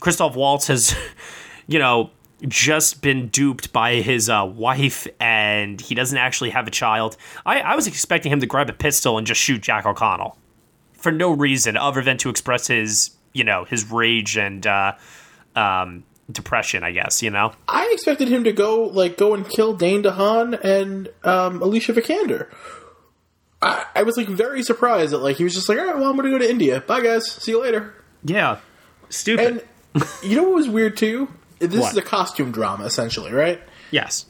Christoph 0.00 0.34
Waltz 0.36 0.66
has, 0.66 0.94
you 1.66 1.78
know, 1.78 2.10
just 2.48 3.02
been 3.02 3.28
duped 3.28 3.72
by 3.72 3.96
his 3.96 4.28
uh, 4.28 4.44
wife 4.44 5.06
and 5.20 5.80
he 5.80 5.94
doesn't 5.94 6.18
actually 6.18 6.50
have 6.50 6.66
a 6.66 6.70
child. 6.70 7.16
I, 7.46 7.60
I 7.60 7.76
was 7.76 7.86
expecting 7.86 8.32
him 8.32 8.40
to 8.40 8.46
grab 8.46 8.68
a 8.68 8.72
pistol 8.72 9.18
and 9.18 9.26
just 9.26 9.40
shoot 9.40 9.62
Jack 9.62 9.86
O'Connell 9.86 10.36
for 10.94 11.12
no 11.12 11.30
reason 11.32 11.76
other 11.76 12.02
than 12.02 12.16
to 12.18 12.30
express 12.30 12.66
his, 12.66 13.10
you 13.32 13.44
know, 13.44 13.64
his 13.64 13.90
rage 13.90 14.36
and 14.36 14.66
uh, 14.66 14.92
um, 15.54 16.04
depression, 16.30 16.82
I 16.82 16.92
guess, 16.92 17.22
you 17.22 17.30
know? 17.30 17.52
I 17.68 17.90
expected 17.92 18.28
him 18.28 18.44
to 18.44 18.52
go 18.52 18.84
like 18.84 19.16
go 19.16 19.34
and 19.34 19.48
kill 19.48 19.74
Dane 19.74 20.02
DeHaan 20.02 20.62
and 20.64 21.08
um, 21.24 21.62
Alicia 21.62 21.92
Vikander. 21.92 22.48
I, 23.60 23.86
I 23.94 24.02
was 24.02 24.16
like 24.16 24.28
very 24.28 24.62
surprised 24.62 25.12
that 25.12 25.18
like 25.18 25.36
he 25.36 25.44
was 25.44 25.54
just 25.54 25.68
like, 25.68 25.78
all 25.78 25.86
right, 25.86 25.96
well, 25.96 26.10
I'm 26.10 26.16
going 26.16 26.30
to 26.30 26.36
go 26.36 26.38
to 26.38 26.50
India. 26.50 26.80
Bye, 26.80 27.02
guys. 27.02 27.30
See 27.30 27.52
you 27.52 27.62
later. 27.62 27.94
Yeah, 28.24 28.58
stupid. 29.08 29.64
And 29.94 30.04
you 30.22 30.36
know 30.36 30.44
what 30.44 30.54
was 30.54 30.68
weird 30.68 30.96
too? 30.96 31.28
This 31.70 31.80
What? 31.80 31.92
is 31.92 31.96
a 31.96 32.02
costume 32.02 32.50
drama 32.52 32.84
essentially, 32.84 33.32
right? 33.32 33.60
Yes. 33.90 34.26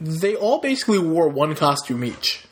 They 0.00 0.34
all 0.36 0.60
basically 0.60 0.98
wore 0.98 1.28
one 1.28 1.54
costume 1.54 2.04
each. 2.04 2.44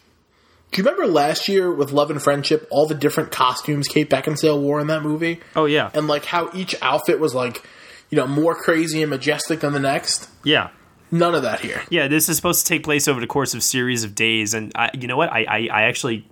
Do 0.70 0.82
you 0.82 0.84
remember 0.86 1.06
last 1.06 1.48
year 1.48 1.72
with 1.72 1.92
Love 1.92 2.10
and 2.10 2.22
Friendship, 2.22 2.68
all 2.70 2.86
the 2.86 2.94
different 2.94 3.30
costumes 3.30 3.88
Kate 3.88 4.10
Beckinsale 4.10 4.60
wore 4.60 4.80
in 4.80 4.86
that 4.88 5.02
movie? 5.02 5.40
Oh, 5.56 5.64
yeah. 5.64 5.90
And 5.94 6.06
like 6.08 6.26
how 6.26 6.50
each 6.52 6.74
outfit 6.82 7.18
was 7.18 7.34
like, 7.34 7.64
you 8.10 8.16
know, 8.16 8.26
more 8.26 8.54
crazy 8.54 9.00
and 9.02 9.08
majestic 9.08 9.60
than 9.60 9.72
the 9.72 9.80
next? 9.80 10.28
Yeah. 10.44 10.68
None 11.10 11.34
of 11.34 11.42
that 11.42 11.60
here. 11.60 11.80
Yeah, 11.88 12.06
this 12.08 12.28
is 12.28 12.36
supposed 12.36 12.66
to 12.66 12.68
take 12.68 12.84
place 12.84 13.08
over 13.08 13.18
the 13.18 13.26
course 13.26 13.54
of 13.54 13.62
series 13.62 14.04
of 14.04 14.14
days, 14.14 14.52
and 14.52 14.72
I, 14.74 14.90
you 14.92 15.08
know 15.08 15.16
what? 15.16 15.32
I, 15.32 15.44
I, 15.48 15.68
I 15.72 15.82
actually, 15.84 16.28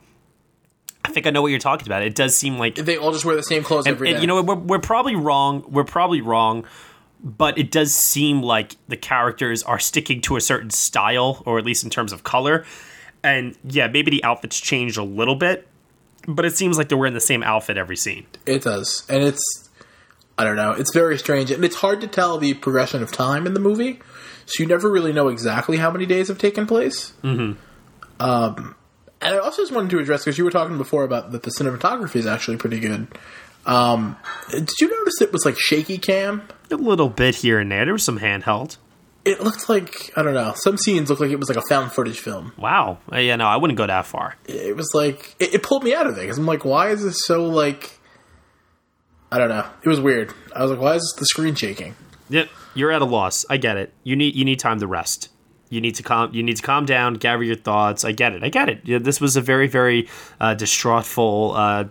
I 1.03 1.11
think 1.11 1.27
I 1.27 1.31
know 1.31 1.41
what 1.41 1.49
you're 1.49 1.59
talking 1.59 1.89
about. 1.89 2.03
It 2.03 2.15
does 2.15 2.37
seem 2.37 2.59
like 2.59 2.75
They 2.75 2.99
all 2.99 3.11
just 3.11 3.25
wear 3.25 3.37
the 3.37 3.43
same 3.43 3.63
clothes 3.63 3.87
and, 3.87 3.95
every 3.95 4.09
day. 4.09 4.15
and 4.15 4.23
you 4.23 4.27
know? 4.27 4.43
We're, 4.43 4.55
we're 4.55 4.79
probably 4.81 5.17
wrong. 5.17 5.65
We're 5.67 5.85
probably 5.85 6.21
wrong, 6.21 6.67
but 7.27 7.59
it 7.59 7.73
does 7.73 7.93
seem 7.93 8.41
like 8.41 8.77
the 8.87 8.97
characters 8.97 9.65
are 9.65 9.81
sticking 9.81 10.21
to 10.23 10.37
a 10.37 10.41
certain 10.41 10.71
style, 10.71 11.43
or 11.45 11.59
at 11.59 11.65
least 11.65 11.83
in 11.83 11.91
terms 11.91 12.13
of 12.13 12.23
color. 12.23 12.65
And 13.25 13.59
yeah, 13.65 13.89
maybe 13.89 14.13
the 14.13 14.23
outfits 14.23 14.61
changed 14.61 14.97
a 14.97 15.03
little 15.03 15.35
bit, 15.35 15.67
but 16.29 16.45
it 16.45 16.57
seems 16.57 16.79
like 16.79 16.89
they're 16.89 16.97
wearing 16.97 17.15
the 17.15 17.21
same 17.21 17.43
outfit 17.43 17.77
every 17.77 17.97
scene. 17.97 18.27
It 18.47 18.63
does, 18.63 19.05
and 19.09 19.25
it's 19.25 19.69
I 20.39 20.45
don't 20.45 20.55
know, 20.55 20.71
it's 20.71 20.93
very 20.93 21.19
strange, 21.19 21.51
and 21.51 21.65
it's 21.65 21.77
hard 21.77 22.01
to 22.03 22.07
tell 22.07 22.39
the 22.39 22.55
progression 22.55 23.03
of 23.03 23.11
time 23.11 23.45
in 23.45 23.55
the 23.55 23.61
movie, 23.61 23.99
so 24.45 24.63
you 24.63 24.69
never 24.69 24.89
really 24.89 25.13
know 25.13 25.27
exactly 25.27 25.79
how 25.79 25.91
many 25.91 26.07
days 26.07 26.29
have 26.29 26.39
taken 26.39 26.67
place. 26.67 27.13
Mm-hmm. 27.25 27.59
Um, 28.23 28.77
and 29.21 29.35
I 29.35 29.39
also 29.39 29.63
just 29.63 29.73
wanted 29.73 29.91
to 29.91 29.99
address 29.99 30.25
because 30.25 30.39
you 30.39 30.45
were 30.45 30.53
talking 30.53 30.79
before 30.79 31.03
about 31.03 31.33
that 31.33 31.43
the 31.43 31.51
cinematography 31.51 32.17
is 32.17 32.27
actually 32.27 32.59
pretty 32.59 32.79
good. 32.79 33.09
Um, 33.67 34.17
did 34.51 34.71
you 34.81 34.89
notice 34.89 35.21
it 35.21 35.33
was 35.33 35.45
like 35.45 35.57
shaky 35.59 35.99
cam? 35.99 36.49
A 36.71 36.77
little 36.77 37.09
bit 37.09 37.37
here 37.37 37.59
and 37.59 37.71
there. 37.71 37.85
There 37.85 37.93
was 37.93 38.05
some 38.05 38.21
handheld. 38.21 38.77
It 39.25 39.41
looked 39.41 39.69
like 39.69 40.13
I 40.17 40.23
don't 40.23 40.35
know. 40.35 40.53
Some 40.55 40.79
scenes 40.79 41.11
looked 41.11 41.21
like 41.21 41.31
it 41.33 41.39
was 41.39 41.49
like 41.49 41.59
a 41.59 41.69
found 41.69 41.93
footage 41.93 42.21
film. 42.21 42.53
Wow. 42.57 42.99
Uh, 43.13 43.19
yeah, 43.19 43.35
no, 43.35 43.47
I 43.47 43.57
wouldn't 43.57 43.77
go 43.77 43.87
that 43.87 44.07
far. 44.07 44.37
It 44.47 44.77
was 44.77 44.93
like 44.95 45.35
it, 45.41 45.55
it 45.55 45.63
pulled 45.65 45.83
me 45.83 45.95
out 45.95 46.07
of 46.07 46.17
it 46.17 46.21
because 46.21 46.39
I'm 46.39 46.47
like, 46.47 46.65
why 46.65 46.91
is 46.91 47.03
this 47.03 47.25
so 47.25 47.45
like? 47.45 47.99
I 49.33 49.39
don't 49.39 49.49
know. 49.49 49.67
It 49.83 49.89
was 49.89 50.01
weird. 50.01 50.33
I 50.55 50.63
was 50.63 50.71
like, 50.71 50.81
why 50.81 50.95
is 50.95 51.15
the 51.19 51.27
screen 51.27 51.57
shaking? 51.57 51.97
Yep, 52.29 52.49
you're 52.75 52.93
at 52.93 53.03
a 53.03 53.05
loss. 53.05 53.45
I 53.51 53.57
get 53.57 53.77
it. 53.77 53.93
You 54.05 54.15
need 54.15 54.37
you 54.37 54.45
need 54.45 54.61
time 54.61 54.79
to 54.79 54.87
rest. 54.87 55.31
You 55.71 55.81
need 55.81 55.97
to 55.97 56.05
calm. 56.05 56.33
You 56.33 56.45
need 56.45 56.57
to 56.59 56.63
calm 56.63 56.87
down, 56.87 57.15
gather 57.15 57.43
your 57.43 57.57
thoughts. 57.57 58.05
I 58.05 58.13
get 58.13 58.33
it. 58.33 58.45
I 58.45 58.49
get 58.49 58.69
it. 58.69 58.83
Yeah, 58.85 58.99
this 58.99 59.21
was 59.21 59.37
a 59.37 59.41
very 59.41 59.67
very 59.67 60.09
uh, 60.41 60.55
distraughtful. 60.55 61.55
Uh, 61.57 61.89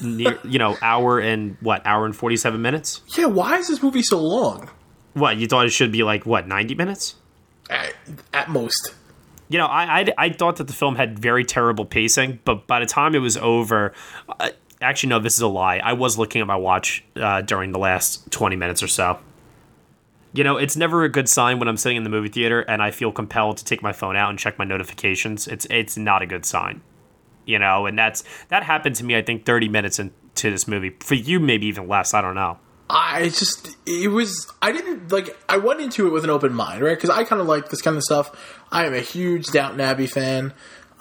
near, 0.00 0.38
you 0.44 0.58
know, 0.58 0.76
hour 0.82 1.18
and 1.18 1.56
what? 1.60 1.86
Hour 1.86 2.06
and 2.06 2.14
forty 2.14 2.36
seven 2.36 2.62
minutes. 2.62 3.02
Yeah. 3.16 3.26
Why 3.26 3.58
is 3.58 3.68
this 3.68 3.82
movie 3.82 4.02
so 4.02 4.20
long? 4.20 4.70
What 5.14 5.36
you 5.36 5.46
thought 5.46 5.66
it 5.66 5.70
should 5.70 5.92
be 5.92 6.02
like? 6.02 6.26
What 6.26 6.48
ninety 6.48 6.74
minutes? 6.74 7.16
At, 7.70 7.94
at 8.32 8.50
most. 8.50 8.94
You 9.48 9.58
know, 9.58 9.66
I, 9.66 10.00
I 10.00 10.06
I 10.18 10.28
thought 10.30 10.56
that 10.56 10.66
the 10.66 10.72
film 10.72 10.96
had 10.96 11.18
very 11.18 11.44
terrible 11.44 11.84
pacing, 11.84 12.40
but 12.44 12.66
by 12.66 12.80
the 12.80 12.86
time 12.86 13.14
it 13.14 13.20
was 13.20 13.36
over. 13.36 13.92
Uh, 14.28 14.50
actually, 14.80 15.10
no, 15.10 15.18
this 15.18 15.34
is 15.34 15.40
a 15.40 15.48
lie. 15.48 15.78
I 15.78 15.92
was 15.92 16.18
looking 16.18 16.40
at 16.40 16.46
my 16.46 16.56
watch 16.56 17.04
uh, 17.16 17.42
during 17.42 17.72
the 17.72 17.78
last 17.78 18.30
20 18.30 18.56
minutes 18.56 18.82
or 18.82 18.88
so. 18.88 19.18
You 20.32 20.42
know, 20.42 20.56
it's 20.56 20.76
never 20.76 21.04
a 21.04 21.08
good 21.08 21.28
sign 21.28 21.58
when 21.60 21.68
I'm 21.68 21.76
sitting 21.76 21.96
in 21.96 22.02
the 22.02 22.10
movie 22.10 22.28
theater 22.28 22.62
and 22.62 22.82
I 22.82 22.90
feel 22.90 23.12
compelled 23.12 23.56
to 23.58 23.64
take 23.64 23.82
my 23.82 23.92
phone 23.92 24.16
out 24.16 24.30
and 24.30 24.38
check 24.38 24.58
my 24.58 24.64
notifications. 24.64 25.46
It's 25.46 25.64
it's 25.70 25.96
not 25.96 26.22
a 26.22 26.26
good 26.26 26.44
sign. 26.44 26.82
You 27.46 27.58
know, 27.58 27.86
and 27.86 27.98
that's 27.98 28.24
that 28.48 28.62
happened 28.62 28.96
to 28.96 29.04
me 29.04 29.16
I 29.16 29.22
think 29.22 29.44
30 29.44 29.68
minutes 29.68 29.98
into 29.98 30.50
this 30.50 30.66
movie. 30.66 30.96
For 31.00 31.14
you 31.14 31.40
maybe 31.40 31.66
even 31.66 31.88
less, 31.88 32.14
I 32.14 32.20
don't 32.20 32.34
know. 32.34 32.58
I 32.88 33.24
just 33.28 33.76
it 33.86 34.10
was 34.10 34.50
I 34.60 34.72
didn't 34.72 35.10
like 35.10 35.36
I 35.48 35.56
went 35.56 35.80
into 35.80 36.06
it 36.06 36.10
with 36.10 36.24
an 36.24 36.30
open 36.30 36.52
mind, 36.52 36.82
right? 36.82 36.98
Cuz 36.98 37.10
I 37.10 37.24
kind 37.24 37.40
of 37.40 37.48
like 37.48 37.68
this 37.70 37.82
kind 37.82 37.96
of 37.96 38.02
stuff. 38.02 38.30
I 38.70 38.86
am 38.86 38.94
a 38.94 39.00
huge 39.00 39.46
Downton 39.46 39.80
Abbey 39.80 40.06
fan. 40.06 40.52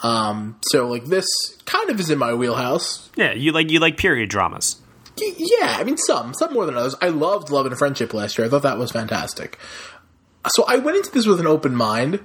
Um, 0.01 0.58
so 0.69 0.88
like 0.88 1.06
this 1.06 1.25
kind 1.65 1.89
of 1.89 1.99
is 1.99 2.10
in 2.10 2.19
my 2.19 2.34
wheelhouse. 2.34 3.10
Yeah, 3.15 3.32
you 3.34 3.51
like 3.51 3.71
you 3.71 3.79
like 3.79 3.97
period 3.97 4.29
dramas. 4.29 4.77
Yeah, 5.17 5.77
I 5.79 5.84
mean 5.84 5.97
some, 5.97 6.34
some 6.34 6.53
more 6.53 6.65
than 6.65 6.75
others. 6.75 6.95
I 7.01 7.10
loved 7.10 7.49
Love 7.49 7.65
and 7.65 7.77
Friendship 7.77 8.13
last 8.13 8.38
year. 8.38 8.47
I 8.47 8.49
thought 8.49 8.63
that 8.63 8.77
was 8.77 8.91
fantastic. 8.91 9.58
So 10.47 10.65
I 10.67 10.77
went 10.77 10.97
into 10.97 11.12
this 11.12 11.25
with 11.25 11.39
an 11.39 11.47
open 11.47 11.75
mind, 11.75 12.19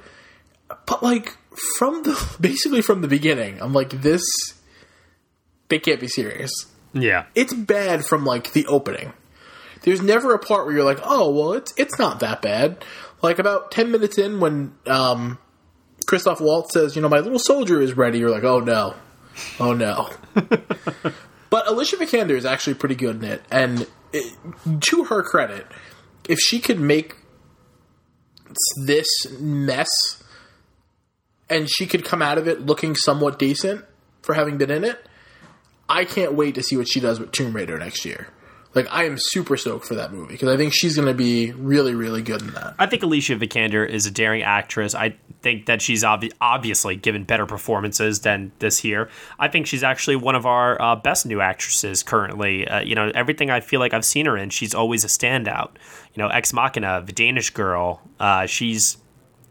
but 0.86 1.02
like 1.02 1.36
from 1.78 2.02
the 2.02 2.36
basically 2.40 2.82
from 2.82 3.02
the 3.02 3.08
beginning, 3.08 3.60
I'm 3.60 3.72
like 3.72 3.90
this. 3.90 4.22
They 5.68 5.78
can't 5.78 6.00
be 6.00 6.08
serious. 6.08 6.50
Yeah, 6.92 7.26
it's 7.34 7.52
bad 7.52 8.04
from 8.04 8.24
like 8.24 8.52
the 8.52 8.66
opening. 8.66 9.12
There's 9.82 10.02
never 10.02 10.34
a 10.34 10.38
part 10.38 10.66
where 10.66 10.74
you're 10.74 10.84
like, 10.84 11.00
oh 11.04 11.30
well, 11.30 11.52
it's 11.52 11.72
it's 11.76 11.98
not 11.98 12.20
that 12.20 12.42
bad. 12.42 12.84
Like 13.22 13.38
about 13.38 13.70
ten 13.70 13.90
minutes 13.90 14.18
in, 14.18 14.40
when 14.40 14.74
um, 14.86 15.38
Christoph 16.06 16.40
Waltz 16.40 16.72
says, 16.72 16.96
you 16.96 17.02
know, 17.02 17.08
my 17.08 17.20
little 17.20 17.38
soldier 17.38 17.80
is 17.80 17.96
ready, 17.96 18.18
you're 18.18 18.30
like, 18.30 18.44
oh 18.44 18.60
no, 18.60 18.94
oh 19.60 19.72
no. 19.72 20.10
But 21.50 21.66
Alicia 21.66 21.96
Vikander 21.96 22.36
is 22.36 22.44
actually 22.44 22.74
pretty 22.74 22.94
good 22.94 23.16
in 23.16 23.24
it, 23.24 23.42
and 23.50 23.86
it, 24.12 24.36
to 24.80 25.04
her 25.04 25.22
credit, 25.22 25.66
if 26.28 26.38
she 26.38 26.60
could 26.60 26.78
make 26.78 27.16
this 28.84 29.06
mess 29.38 29.88
and 31.50 31.68
she 31.70 31.86
could 31.86 32.04
come 32.04 32.22
out 32.22 32.38
of 32.38 32.48
it 32.48 32.60
looking 32.60 32.94
somewhat 32.94 33.38
decent 33.38 33.84
for 34.22 34.34
having 34.34 34.58
been 34.58 34.70
in 34.70 34.84
it, 34.84 35.04
I 35.88 36.04
can't 36.04 36.34
wait 36.34 36.54
to 36.56 36.62
see 36.62 36.76
what 36.76 36.88
she 36.88 37.00
does 37.00 37.18
with 37.18 37.32
Tomb 37.32 37.54
Raider 37.54 37.78
next 37.78 38.04
year. 38.04 38.28
Like 38.74 38.86
I 38.90 39.04
am 39.04 39.16
super 39.18 39.56
stoked 39.56 39.86
for 39.86 39.94
that 39.94 40.12
movie 40.12 40.34
because 40.34 40.48
I 40.48 40.56
think 40.56 40.74
she's 40.74 40.94
going 40.94 41.08
to 41.08 41.14
be 41.14 41.52
really, 41.52 41.94
really 41.94 42.20
good 42.20 42.42
in 42.42 42.48
that. 42.52 42.74
I 42.78 42.86
think 42.86 43.02
Alicia 43.02 43.36
Vikander 43.36 43.88
is 43.88 44.04
a 44.04 44.10
daring 44.10 44.42
actress. 44.42 44.94
I 44.94 45.16
think 45.40 45.66
that 45.66 45.80
she's 45.80 46.04
ob- 46.04 46.24
obviously 46.40 46.94
given 46.94 47.24
better 47.24 47.46
performances 47.46 48.20
than 48.20 48.52
this 48.58 48.78
here. 48.78 49.08
I 49.38 49.48
think 49.48 49.66
she's 49.66 49.82
actually 49.82 50.16
one 50.16 50.34
of 50.34 50.44
our 50.44 50.80
uh, 50.80 50.96
best 50.96 51.24
new 51.24 51.40
actresses 51.40 52.02
currently. 52.02 52.68
Uh, 52.68 52.80
you 52.80 52.94
know, 52.94 53.10
everything 53.14 53.50
I 53.50 53.60
feel 53.60 53.80
like 53.80 53.94
I've 53.94 54.04
seen 54.04 54.26
her 54.26 54.36
in, 54.36 54.50
she's 54.50 54.74
always 54.74 55.02
a 55.02 55.08
standout. 55.08 55.70
You 56.14 56.22
know, 56.22 56.28
Ex 56.28 56.52
Machina, 56.52 57.02
The 57.04 57.12
Danish 57.12 57.50
Girl. 57.50 58.02
Uh, 58.20 58.44
she's 58.44 58.98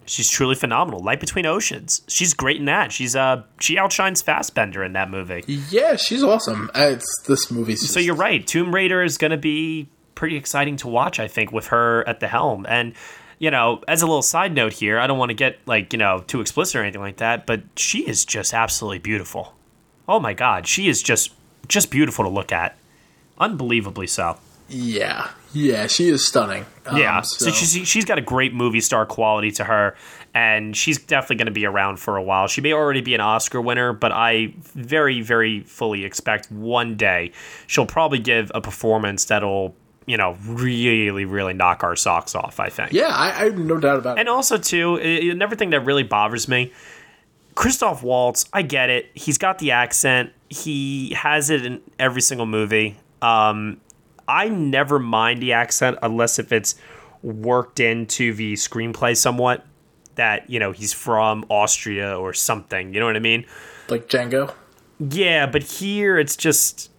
she's 0.07 0.29
truly 0.29 0.55
phenomenal. 0.55 1.01
Light 1.01 1.19
Between 1.19 1.45
Oceans. 1.45 2.01
She's 2.07 2.33
great 2.33 2.57
in 2.57 2.65
that. 2.65 2.91
She's 2.91 3.15
uh 3.15 3.43
she 3.59 3.77
outshines 3.77 4.21
Fassbender 4.21 4.83
in 4.83 4.93
that 4.93 5.09
movie. 5.09 5.43
Yeah, 5.69 5.95
she's 5.95 6.23
awesome. 6.23 6.71
Uh, 6.73 6.91
it's 6.93 7.21
this 7.27 7.51
movie. 7.51 7.75
So 7.75 7.99
you're 7.99 8.15
right. 8.15 8.45
Tomb 8.45 8.73
Raider 8.73 9.03
is 9.03 9.17
going 9.17 9.31
to 9.31 9.37
be 9.37 9.89
pretty 10.15 10.35
exciting 10.35 10.77
to 10.77 10.87
watch. 10.87 11.19
I 11.19 11.27
think 11.27 11.51
with 11.51 11.67
her 11.67 12.07
at 12.07 12.19
the 12.19 12.27
helm 12.27 12.65
and. 12.67 12.93
You 13.39 13.51
know, 13.51 13.83
as 13.87 14.01
a 14.01 14.07
little 14.07 14.23
side 14.23 14.55
note 14.55 14.73
here, 14.73 14.97
I 14.97 15.05
don't 15.05 15.19
want 15.19 15.29
to 15.29 15.35
get 15.35 15.59
like, 15.67 15.93
you 15.93 15.99
know, 15.99 16.23
too 16.25 16.41
explicit 16.41 16.75
or 16.75 16.81
anything 16.81 17.01
like 17.01 17.17
that, 17.17 17.45
but 17.45 17.61
she 17.75 17.99
is 17.99 18.25
just 18.25 18.51
absolutely 18.51 18.97
beautiful. 18.97 19.53
Oh 20.09 20.19
my 20.19 20.33
god, 20.33 20.65
she 20.65 20.87
is 20.87 21.03
just 21.03 21.35
just 21.67 21.91
beautiful 21.91 22.25
to 22.25 22.31
look 22.31 22.51
at. 22.51 22.75
Unbelievably 23.39 24.07
so. 24.07 24.39
Yeah, 24.69 25.29
yeah, 25.53 25.87
she 25.87 26.09
is 26.09 26.25
stunning. 26.25 26.65
Um, 26.85 26.97
yeah, 26.97 27.21
so. 27.21 27.45
so 27.45 27.51
she's 27.51 27.87
she's 27.87 28.05
got 28.05 28.17
a 28.17 28.21
great 28.21 28.53
movie 28.53 28.81
star 28.81 29.05
quality 29.05 29.51
to 29.51 29.63
her, 29.63 29.95
and 30.33 30.75
she's 30.75 30.97
definitely 30.97 31.37
going 31.37 31.47
to 31.47 31.51
be 31.51 31.65
around 31.65 31.97
for 31.97 32.17
a 32.17 32.23
while. 32.23 32.47
She 32.47 32.61
may 32.61 32.73
already 32.73 33.01
be 33.01 33.15
an 33.15 33.21
Oscar 33.21 33.61
winner, 33.61 33.93
but 33.93 34.11
I 34.11 34.53
very 34.57 35.21
very 35.21 35.61
fully 35.61 36.03
expect 36.03 36.51
one 36.51 36.95
day 36.95 37.31
she'll 37.67 37.85
probably 37.85 38.19
give 38.19 38.51
a 38.53 38.61
performance 38.61 39.25
that'll 39.25 39.75
you 40.07 40.15
know, 40.15 40.37
really, 40.45 41.25
really 41.25 41.53
knock 41.53 41.83
our 41.83 41.95
socks 41.95 42.33
off. 42.33 42.59
I 42.59 42.69
think. 42.69 42.93
Yeah, 42.93 43.09
I, 43.09 43.27
I 43.27 43.43
have 43.45 43.57
no 43.57 43.77
doubt 43.77 43.99
about 43.99 44.17
it. 44.17 44.21
And 44.21 44.29
also, 44.29 44.57
too, 44.57 44.95
another 44.95 45.55
thing 45.55 45.69
that 45.71 45.81
really 45.81 46.03
bothers 46.03 46.47
me, 46.47 46.71
Christoph 47.55 48.01
Waltz. 48.01 48.45
I 48.53 48.61
get 48.61 48.89
it. 48.89 49.11
He's 49.13 49.37
got 49.37 49.59
the 49.59 49.71
accent. 49.71 50.31
He 50.49 51.13
has 51.13 51.49
it 51.49 51.65
in 51.65 51.81
every 51.99 52.21
single 52.21 52.45
movie. 52.45 52.95
Um, 53.21 53.81
I 54.27 54.49
never 54.49 54.99
mind 54.99 55.41
the 55.41 55.53
accent 55.53 55.97
unless 56.01 56.39
if 56.39 56.51
it's 56.51 56.75
worked 57.21 57.79
into 57.79 58.33
the 58.33 58.53
screenplay 58.53 59.15
somewhat. 59.15 59.65
That 60.15 60.49
you 60.49 60.59
know 60.59 60.71
he's 60.71 60.93
from 60.93 61.45
Austria 61.47 62.17
or 62.17 62.33
something. 62.33 62.91
You 62.93 62.99
know 62.99 63.05
what 63.05 63.15
I 63.15 63.19
mean? 63.19 63.45
Like 63.87 64.09
Django. 64.09 64.51
Yeah, 64.99 65.45
but 65.45 65.61
here 65.61 66.17
it's 66.17 66.35
just 66.35 66.89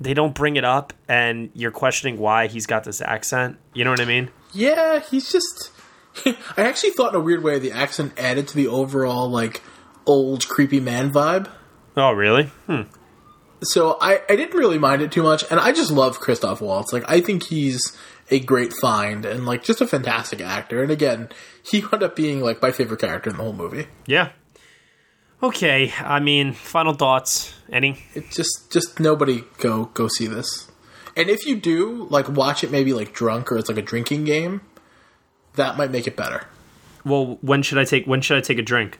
they 0.00 0.12
don't 0.12 0.34
bring 0.34 0.56
it 0.56 0.64
up, 0.64 0.92
and 1.08 1.50
you're 1.54 1.70
questioning 1.70 2.18
why 2.18 2.48
he's 2.48 2.66
got 2.66 2.82
this 2.82 3.00
accent. 3.00 3.58
You 3.74 3.84
know 3.84 3.90
what 3.90 4.00
I 4.00 4.04
mean? 4.04 4.30
Yeah, 4.52 4.98
he's 5.00 5.30
just. 5.30 5.70
I 6.26 6.34
actually 6.62 6.90
thought 6.90 7.14
in 7.14 7.20
a 7.20 7.22
weird 7.22 7.42
way 7.42 7.58
the 7.58 7.72
accent 7.72 8.12
added 8.18 8.48
to 8.48 8.56
the 8.56 8.66
overall 8.66 9.28
like 9.28 9.62
old 10.06 10.48
creepy 10.48 10.80
man 10.80 11.12
vibe. 11.12 11.48
Oh, 11.96 12.12
really? 12.12 12.44
Hmm. 12.66 12.82
So 13.64 13.96
I, 14.00 14.20
I 14.28 14.36
didn't 14.36 14.56
really 14.56 14.78
mind 14.78 15.02
it 15.02 15.12
too 15.12 15.22
much, 15.22 15.44
and 15.50 15.60
I 15.60 15.72
just 15.72 15.90
love 15.90 16.20
Christoph 16.20 16.60
Waltz. 16.60 16.92
Like 16.92 17.04
I 17.08 17.20
think 17.20 17.44
he's 17.44 17.96
a 18.30 18.40
great 18.40 18.72
find 18.72 19.24
and 19.24 19.46
like 19.46 19.62
just 19.62 19.80
a 19.80 19.86
fantastic 19.86 20.40
actor. 20.40 20.82
And 20.82 20.90
again, 20.90 21.28
he 21.62 21.80
wound 21.80 22.02
up 22.02 22.16
being 22.16 22.40
like 22.40 22.62
my 22.62 22.70
favorite 22.70 23.00
character 23.00 23.30
in 23.30 23.36
the 23.36 23.42
whole 23.42 23.52
movie. 23.52 23.86
Yeah. 24.06 24.30
Okay, 25.42 25.92
I 25.98 26.20
mean, 26.20 26.52
final 26.52 26.94
thoughts. 26.94 27.54
Any? 27.70 28.02
It 28.14 28.30
just 28.30 28.70
just 28.72 28.98
nobody 28.98 29.44
go 29.58 29.86
go 29.86 30.08
see 30.08 30.26
this. 30.26 30.70
And 31.16 31.28
if 31.28 31.46
you 31.46 31.56
do, 31.56 32.06
like 32.10 32.28
watch 32.28 32.64
it 32.64 32.70
maybe 32.70 32.92
like 32.92 33.12
drunk 33.12 33.52
or 33.52 33.58
it's 33.58 33.68
like 33.68 33.78
a 33.78 33.82
drinking 33.82 34.24
game, 34.24 34.62
that 35.54 35.76
might 35.76 35.90
make 35.90 36.06
it 36.06 36.16
better. 36.16 36.46
Well, 37.04 37.38
when 37.42 37.62
should 37.62 37.78
I 37.78 37.84
take 37.84 38.06
when 38.06 38.20
should 38.20 38.38
I 38.38 38.40
take 38.40 38.58
a 38.58 38.62
drink? 38.62 38.98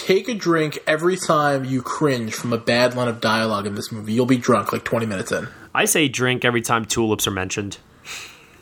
Take 0.00 0.28
a 0.28 0.34
drink 0.34 0.78
every 0.86 1.18
time 1.18 1.66
you 1.66 1.82
cringe 1.82 2.32
from 2.32 2.54
a 2.54 2.58
bad 2.58 2.94
line 2.94 3.06
of 3.06 3.20
dialogue 3.20 3.66
in 3.66 3.74
this 3.74 3.92
movie. 3.92 4.14
You'll 4.14 4.24
be 4.24 4.38
drunk 4.38 4.72
like 4.72 4.82
20 4.82 5.04
minutes 5.04 5.30
in. 5.30 5.46
I 5.74 5.84
say 5.84 6.08
drink 6.08 6.42
every 6.42 6.62
time 6.62 6.86
tulips 6.86 7.26
are 7.26 7.30
mentioned. 7.30 7.76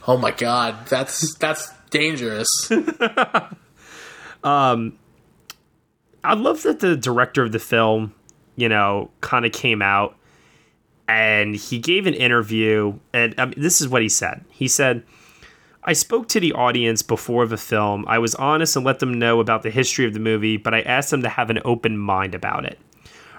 Oh 0.09 0.16
my 0.16 0.33
god, 0.33 0.88
that's 0.88 1.35
that's 1.37 1.70
dangerous. 1.90 2.72
um 4.42 4.98
I 6.24 6.35
love 6.35 6.64
that 6.64 6.81
the 6.81 6.96
director 6.96 7.44
of 7.44 7.53
the 7.53 7.61
film, 7.61 8.14
you 8.57 8.68
know, 8.68 9.09
kind 9.20 9.46
of 9.46 9.53
came 9.53 9.81
out 9.81 10.16
and 11.07 11.55
he 11.55 11.79
gave 11.79 12.09
an 12.09 12.14
interview 12.14 12.98
and 13.12 13.37
I 13.38 13.44
mean, 13.44 13.55
this 13.61 13.81
is 13.81 13.88
what 13.88 14.03
he 14.03 14.09
said. 14.09 14.44
He 14.51 14.66
said, 14.66 15.05
I 15.88 15.94
spoke 15.94 16.29
to 16.29 16.38
the 16.38 16.53
audience 16.53 17.01
before 17.01 17.46
the 17.46 17.57
film. 17.57 18.05
I 18.07 18.18
was 18.18 18.35
honest 18.35 18.77
and 18.77 18.85
let 18.85 18.98
them 18.98 19.18
know 19.18 19.40
about 19.40 19.62
the 19.62 19.70
history 19.70 20.05
of 20.05 20.12
the 20.12 20.20
movie, 20.20 20.59
but 20.59 20.74
I 20.74 20.83
asked 20.83 21.11
them 21.11 21.22
to 21.22 21.31
have 21.31 21.48
an 21.48 21.61
open 21.64 21.96
mind 21.96 22.35
about 22.35 22.66
it. 22.66 22.79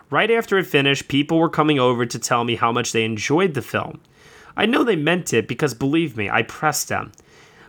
Right 0.09 0.31
after 0.31 0.57
it 0.57 0.65
finished, 0.65 1.09
people 1.09 1.37
were 1.37 1.47
coming 1.47 1.77
over 1.77 2.07
to 2.07 2.17
tell 2.17 2.43
me 2.43 2.55
how 2.55 2.71
much 2.71 2.91
they 2.91 3.05
enjoyed 3.05 3.53
the 3.53 3.61
film. 3.61 4.01
I 4.57 4.65
know 4.65 4.83
they 4.83 4.95
meant 4.95 5.31
it 5.31 5.47
because 5.47 5.75
believe 5.75 6.17
me, 6.17 6.27
I 6.27 6.41
pressed 6.41 6.87
them. 6.87 7.11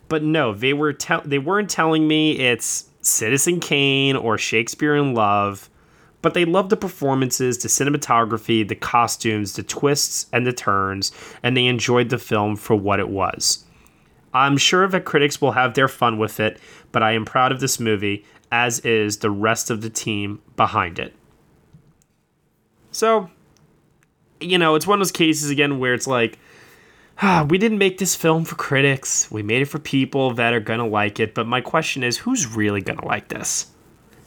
But 0.09 0.23
no, 0.23 0.55
they 0.55 0.73
were 0.73 0.95
te- 0.95 1.27
they 1.27 1.38
weren't 1.38 1.69
telling 1.69 2.09
me 2.09 2.38
it's 2.38 2.87
Citizen 3.03 3.61
Kane 3.61 4.16
or 4.16 4.38
Shakespeare 4.38 4.97
in 4.97 5.12
Love, 5.12 5.69
but 6.23 6.33
they 6.33 6.47
loved 6.47 6.71
the 6.71 6.79
performances, 6.79 7.59
the 7.59 7.69
cinematography, 7.69 8.66
the 8.66 8.77
costumes, 8.77 9.57
the 9.57 9.62
twists 9.62 10.25
and 10.33 10.47
the 10.47 10.55
turns, 10.55 11.12
and 11.43 11.55
they 11.55 11.66
enjoyed 11.66 12.09
the 12.09 12.16
film 12.16 12.57
for 12.57 12.75
what 12.75 12.99
it 12.99 13.11
was. 13.11 13.66
I'm 14.33 14.57
sure 14.57 14.87
that 14.87 15.05
critics 15.05 15.40
will 15.40 15.53
have 15.53 15.75
their 15.75 15.88
fun 15.88 16.19
with 16.19 16.40
it, 16.40 16.59
but 16.93 17.03
I 17.03 17.12
am 17.12 17.25
proud 17.25 17.53
of 17.53 17.61
this 17.61 17.81
movie, 17.81 18.25
as 18.53 18.81
is 18.81 19.19
the 19.19 19.31
rest 19.31 19.71
of 19.71 19.81
the 19.81 19.90
team 19.90 20.40
behind 20.57 20.99
it. 20.99 21.14
So, 22.93 23.31
you 24.40 24.59
know, 24.59 24.75
it's 24.75 24.87
one 24.87 24.99
of 24.99 25.01
those 25.01 25.12
cases 25.12 25.51
again 25.51 25.79
where 25.79 25.95
it's 25.95 26.07
like, 26.07 26.38
ah, 27.23 27.47
we 27.49 27.59
didn't 27.59 27.79
make 27.79 27.99
this 27.99 28.14
film 28.14 28.45
for 28.45 28.55
critics. 28.55 29.31
We 29.31 29.43
made 29.43 29.62
it 29.62 29.66
for 29.66 29.79
people 29.79 30.35
that 30.35 30.53
are 30.53 30.61
going 30.61 30.81
to 30.81 30.87
like 30.87 31.21
it. 31.21 31.35
But 31.35 31.47
my 31.47 31.61
question 31.61 32.03
is, 32.03 32.19
who's 32.19 32.47
really 32.47 32.81
going 32.81 32.99
to 32.99 33.07
like 33.07 33.29
this? 33.29 33.66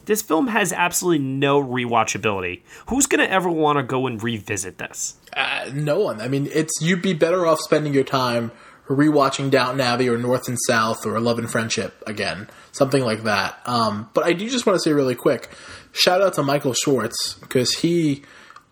This 0.05 0.21
film 0.21 0.47
has 0.47 0.73
absolutely 0.73 1.25
no 1.25 1.63
rewatchability. 1.63 2.61
Who's 2.87 3.07
going 3.07 3.25
to 3.25 3.31
ever 3.31 3.49
want 3.49 3.77
to 3.77 3.83
go 3.83 4.05
and 4.05 4.21
revisit 4.21 4.77
this? 4.77 5.15
Uh, 5.31 5.69
no 5.73 5.99
one. 5.99 6.19
I 6.19 6.27
mean, 6.27 6.49
it's 6.51 6.81
you'd 6.81 7.01
be 7.01 7.13
better 7.13 7.47
off 7.47 7.59
spending 7.61 7.93
your 7.93 8.03
time 8.03 8.51
rewatching 8.87 9.49
Downton 9.49 9.81
Abbey 9.81 10.09
or 10.09 10.17
North 10.17 10.47
and 10.47 10.57
South 10.67 11.05
or 11.05 11.19
Love 11.19 11.39
and 11.39 11.49
Friendship 11.49 12.03
again, 12.05 12.49
something 12.71 13.03
like 13.03 13.23
that. 13.23 13.59
Um, 13.65 14.09
but 14.13 14.25
I 14.25 14.33
do 14.33 14.49
just 14.49 14.65
want 14.65 14.75
to 14.75 14.81
say 14.81 14.93
really 14.93 15.15
quick, 15.15 15.49
shout 15.91 16.21
out 16.21 16.33
to 16.33 16.43
Michael 16.43 16.73
Schwartz 16.73 17.35
because 17.35 17.73
he 17.75 18.23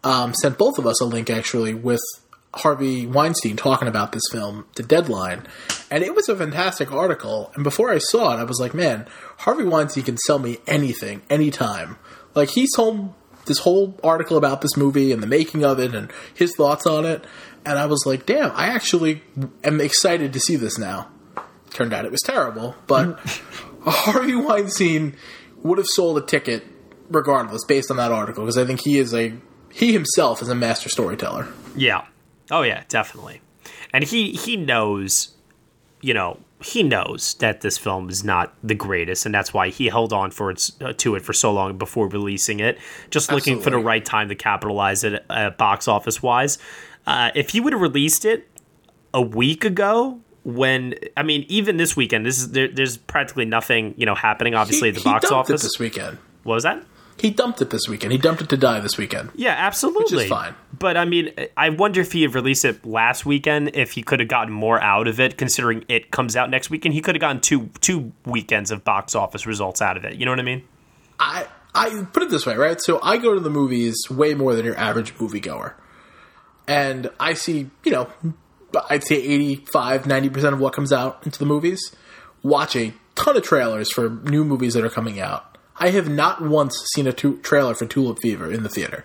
um, 0.03 0.33
sent 0.33 0.57
both 0.57 0.77
of 0.77 0.85
us 0.85 1.01
a 1.01 1.05
link 1.05 1.29
actually 1.29 1.73
with 1.73 2.01
Harvey 2.53 3.05
Weinstein 3.05 3.55
talking 3.55 3.87
about 3.87 4.11
this 4.11 4.23
film, 4.31 4.65
The 4.75 4.83
Deadline, 4.83 5.47
and 5.89 6.03
it 6.03 6.13
was 6.13 6.27
a 6.27 6.35
fantastic 6.35 6.91
article. 6.91 7.51
And 7.55 7.63
before 7.63 7.89
I 7.89 7.97
saw 7.97 8.33
it, 8.33 8.39
I 8.41 8.43
was 8.43 8.59
like, 8.59 8.73
man, 8.73 9.07
Harvey 9.37 9.63
Weinstein 9.63 10.03
can 10.03 10.17
sell 10.17 10.39
me 10.39 10.57
anything, 10.67 11.21
anytime. 11.29 11.97
Like 12.35 12.49
he's 12.49 12.75
told 12.75 13.13
this 13.45 13.59
whole 13.59 13.97
article 14.03 14.37
about 14.37 14.61
this 14.61 14.75
movie 14.77 15.11
and 15.11 15.21
the 15.21 15.27
making 15.27 15.63
of 15.63 15.79
it 15.79 15.93
and 15.95 16.11
his 16.33 16.55
thoughts 16.55 16.85
on 16.85 17.05
it 17.05 17.25
and 17.65 17.77
I 17.77 17.85
was 17.85 18.05
like, 18.05 18.25
damn, 18.25 18.51
I 18.51 18.67
actually 18.67 19.21
am 19.63 19.81
excited 19.81 20.33
to 20.33 20.39
see 20.39 20.55
this 20.55 20.77
now. 20.77 21.09
Turned 21.71 21.93
out 21.93 22.05
it 22.05 22.11
was 22.11 22.21
terrible, 22.21 22.75
but 22.87 23.19
Harvey 23.83 24.35
Weinstein 24.35 25.15
would 25.63 25.77
have 25.77 25.87
sold 25.87 26.17
a 26.17 26.21
ticket 26.21 26.65
regardless 27.09 27.63
based 27.65 27.91
on 27.91 27.97
that 27.97 28.11
article 28.11 28.43
because 28.43 28.57
I 28.57 28.65
think 28.65 28.81
he 28.81 28.97
is 28.97 29.13
a 29.13 29.33
he 29.71 29.93
himself 29.93 30.41
is 30.41 30.49
a 30.49 30.55
master 30.55 30.89
storyteller. 30.89 31.47
Yeah. 31.75 32.05
Oh 32.49 32.63
yeah, 32.63 32.83
definitely. 32.89 33.41
And 33.93 34.03
he 34.03 34.31
he 34.31 34.57
knows, 34.57 35.33
you 36.01 36.13
know, 36.13 36.39
he 36.63 36.83
knows 36.83 37.33
that 37.35 37.61
this 37.61 37.77
film 37.77 38.09
is 38.09 38.23
not 38.23 38.53
the 38.63 38.75
greatest, 38.75 39.25
and 39.25 39.33
that's 39.33 39.53
why 39.53 39.69
he 39.69 39.87
held 39.87 40.13
on 40.13 40.31
for 40.31 40.51
its 40.51 40.71
uh, 40.81 40.93
to 40.97 41.15
it 41.15 41.23
for 41.23 41.33
so 41.33 41.51
long 41.51 41.77
before 41.77 42.07
releasing 42.07 42.59
it, 42.59 42.77
just 43.09 43.31
looking 43.31 43.55
Absolutely. 43.55 43.63
for 43.63 43.69
the 43.71 43.85
right 43.85 44.05
time 44.05 44.29
to 44.29 44.35
capitalize 44.35 45.03
it 45.03 45.25
uh, 45.29 45.49
box 45.51 45.87
office 45.87 46.21
wise. 46.21 46.57
Uh, 47.05 47.31
if 47.35 47.49
he 47.49 47.59
would 47.59 47.73
have 47.73 47.81
released 47.81 48.25
it 48.25 48.47
a 49.13 49.21
week 49.21 49.65
ago, 49.65 50.19
when 50.43 50.95
I 51.17 51.23
mean, 51.23 51.45
even 51.47 51.77
this 51.77 51.95
weekend, 51.95 52.25
this 52.25 52.39
is 52.39 52.51
there, 52.51 52.67
there's 52.67 52.97
practically 52.97 53.45
nothing 53.45 53.93
you 53.97 54.05
know 54.05 54.15
happening. 54.15 54.53
Obviously, 54.53 54.91
he, 54.91 54.97
at 54.97 55.03
the 55.03 55.09
box 55.09 55.31
office 55.31 55.63
this 55.63 55.79
weekend. 55.79 56.17
What 56.43 56.55
was 56.55 56.63
that? 56.63 56.83
He 57.21 57.29
dumped 57.29 57.61
it 57.61 57.69
this 57.69 57.87
weekend. 57.87 58.11
He 58.11 58.17
dumped 58.17 58.41
it 58.41 58.49
to 58.49 58.57
die 58.57 58.79
this 58.79 58.97
weekend. 58.97 59.29
Yeah, 59.35 59.55
absolutely. 59.55 60.15
Which 60.15 60.23
is 60.23 60.29
fine. 60.29 60.55
But 60.77 60.97
I 60.97 61.05
mean, 61.05 61.31
I 61.55 61.69
wonder 61.69 62.01
if 62.01 62.11
he 62.11 62.23
had 62.23 62.33
released 62.33 62.65
it 62.65 62.85
last 62.85 63.25
weekend, 63.25 63.75
if 63.75 63.91
he 63.91 64.01
could 64.01 64.19
have 64.19 64.29
gotten 64.29 64.51
more 64.53 64.81
out 64.81 65.07
of 65.07 65.19
it, 65.19 65.37
considering 65.37 65.85
it 65.87 66.09
comes 66.11 66.35
out 66.35 66.49
next 66.49 66.69
weekend. 66.69 66.95
He 66.95 67.01
could 67.01 67.15
have 67.15 67.21
gotten 67.21 67.39
two 67.39 67.69
two 67.79 68.11
weekends 68.25 68.71
of 68.71 68.83
box 68.83 69.13
office 69.13 69.45
results 69.45 69.81
out 69.81 69.97
of 69.97 70.03
it. 70.03 70.15
You 70.15 70.25
know 70.25 70.31
what 70.31 70.39
I 70.39 70.43
mean? 70.43 70.63
I 71.19 71.45
I 71.75 72.07
put 72.11 72.23
it 72.23 72.29
this 72.29 72.45
way, 72.45 72.55
right? 72.55 72.81
So 72.81 72.99
I 73.03 73.17
go 73.17 73.35
to 73.35 73.39
the 73.39 73.51
movies 73.51 73.95
way 74.09 74.33
more 74.33 74.55
than 74.55 74.65
your 74.65 74.77
average 74.77 75.15
moviegoer 75.15 75.75
and 76.67 77.09
I 77.19 77.33
see, 77.33 77.69
you 77.83 77.91
know, 77.91 78.09
I'd 78.89 79.03
say 79.03 79.15
85, 79.17 80.03
90% 80.03 80.53
of 80.53 80.59
what 80.59 80.73
comes 80.73 80.93
out 80.93 81.21
into 81.25 81.37
the 81.37 81.45
movies, 81.45 81.93
watch 82.43 82.75
a 82.75 82.93
ton 83.15 83.35
of 83.35 83.43
trailers 83.43 83.91
for 83.91 84.09
new 84.09 84.45
movies 84.45 84.73
that 84.75 84.85
are 84.85 84.89
coming 84.89 85.19
out. 85.19 85.50
I 85.81 85.89
have 85.89 86.07
not 86.07 86.43
once 86.43 86.77
seen 86.93 87.07
a 87.07 87.11
tu- 87.11 87.39
trailer 87.39 87.73
for 87.73 87.87
Tulip 87.87 88.19
Fever 88.21 88.51
in 88.51 88.61
the 88.61 88.69
theater. 88.69 89.03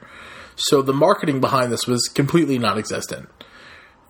So 0.57 0.83
the 0.83 0.93
marketing 0.93 1.41
behind 1.41 1.73
this 1.73 1.87
was 1.87 2.07
completely 2.09 2.59
non 2.59 2.79
existent. 2.79 3.31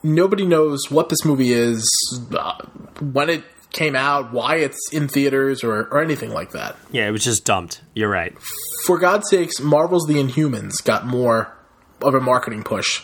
Nobody 0.03 0.45
knows 0.45 0.91
what 0.91 1.09
this 1.09 1.25
movie 1.25 1.53
is, 1.53 1.89
uh, 2.37 2.59
when 3.01 3.31
it 3.31 3.45
came 3.71 3.95
out, 3.95 4.33
why 4.33 4.57
it's 4.57 4.79
in 4.93 5.07
theaters, 5.07 5.63
or, 5.63 5.85
or 5.89 6.01
anything 6.01 6.31
like 6.31 6.51
that. 6.53 6.77
Yeah, 6.91 7.07
it 7.07 7.13
was 7.13 7.25
just 7.25 7.45
dumped. 7.45 7.83
You're 7.95 8.11
right. 8.11 8.37
For 8.85 8.99
God's 8.99 9.31
sakes, 9.31 9.61
Marvel's 9.61 10.07
The 10.07 10.15
Inhumans 10.15 10.85
got 10.85 11.07
more 11.07 11.57
of 12.03 12.15
a 12.15 12.21
marketing 12.21 12.63
push 12.65 13.03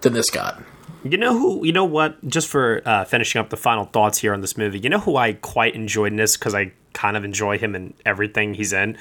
than 0.00 0.12
this 0.12 0.30
got. 0.30 0.60
You 1.04 1.18
know 1.18 1.38
who? 1.38 1.64
You 1.66 1.72
know 1.72 1.84
what? 1.84 2.26
Just 2.26 2.48
for 2.48 2.80
uh, 2.86 3.04
finishing 3.04 3.38
up 3.38 3.50
the 3.50 3.58
final 3.58 3.84
thoughts 3.84 4.18
here 4.18 4.32
on 4.32 4.40
this 4.40 4.56
movie, 4.56 4.78
you 4.78 4.88
know 4.88 4.98
who 4.98 5.16
I 5.16 5.34
quite 5.34 5.74
enjoyed 5.74 6.12
in 6.12 6.16
this 6.16 6.36
because 6.36 6.54
I 6.54 6.72
kind 6.94 7.16
of 7.16 7.24
enjoy 7.24 7.58
him 7.58 7.74
in 7.74 7.92
everything 8.06 8.54
he's 8.54 8.72
in. 8.72 8.96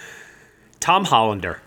Tom 0.81 1.05
Hollander. 1.05 1.61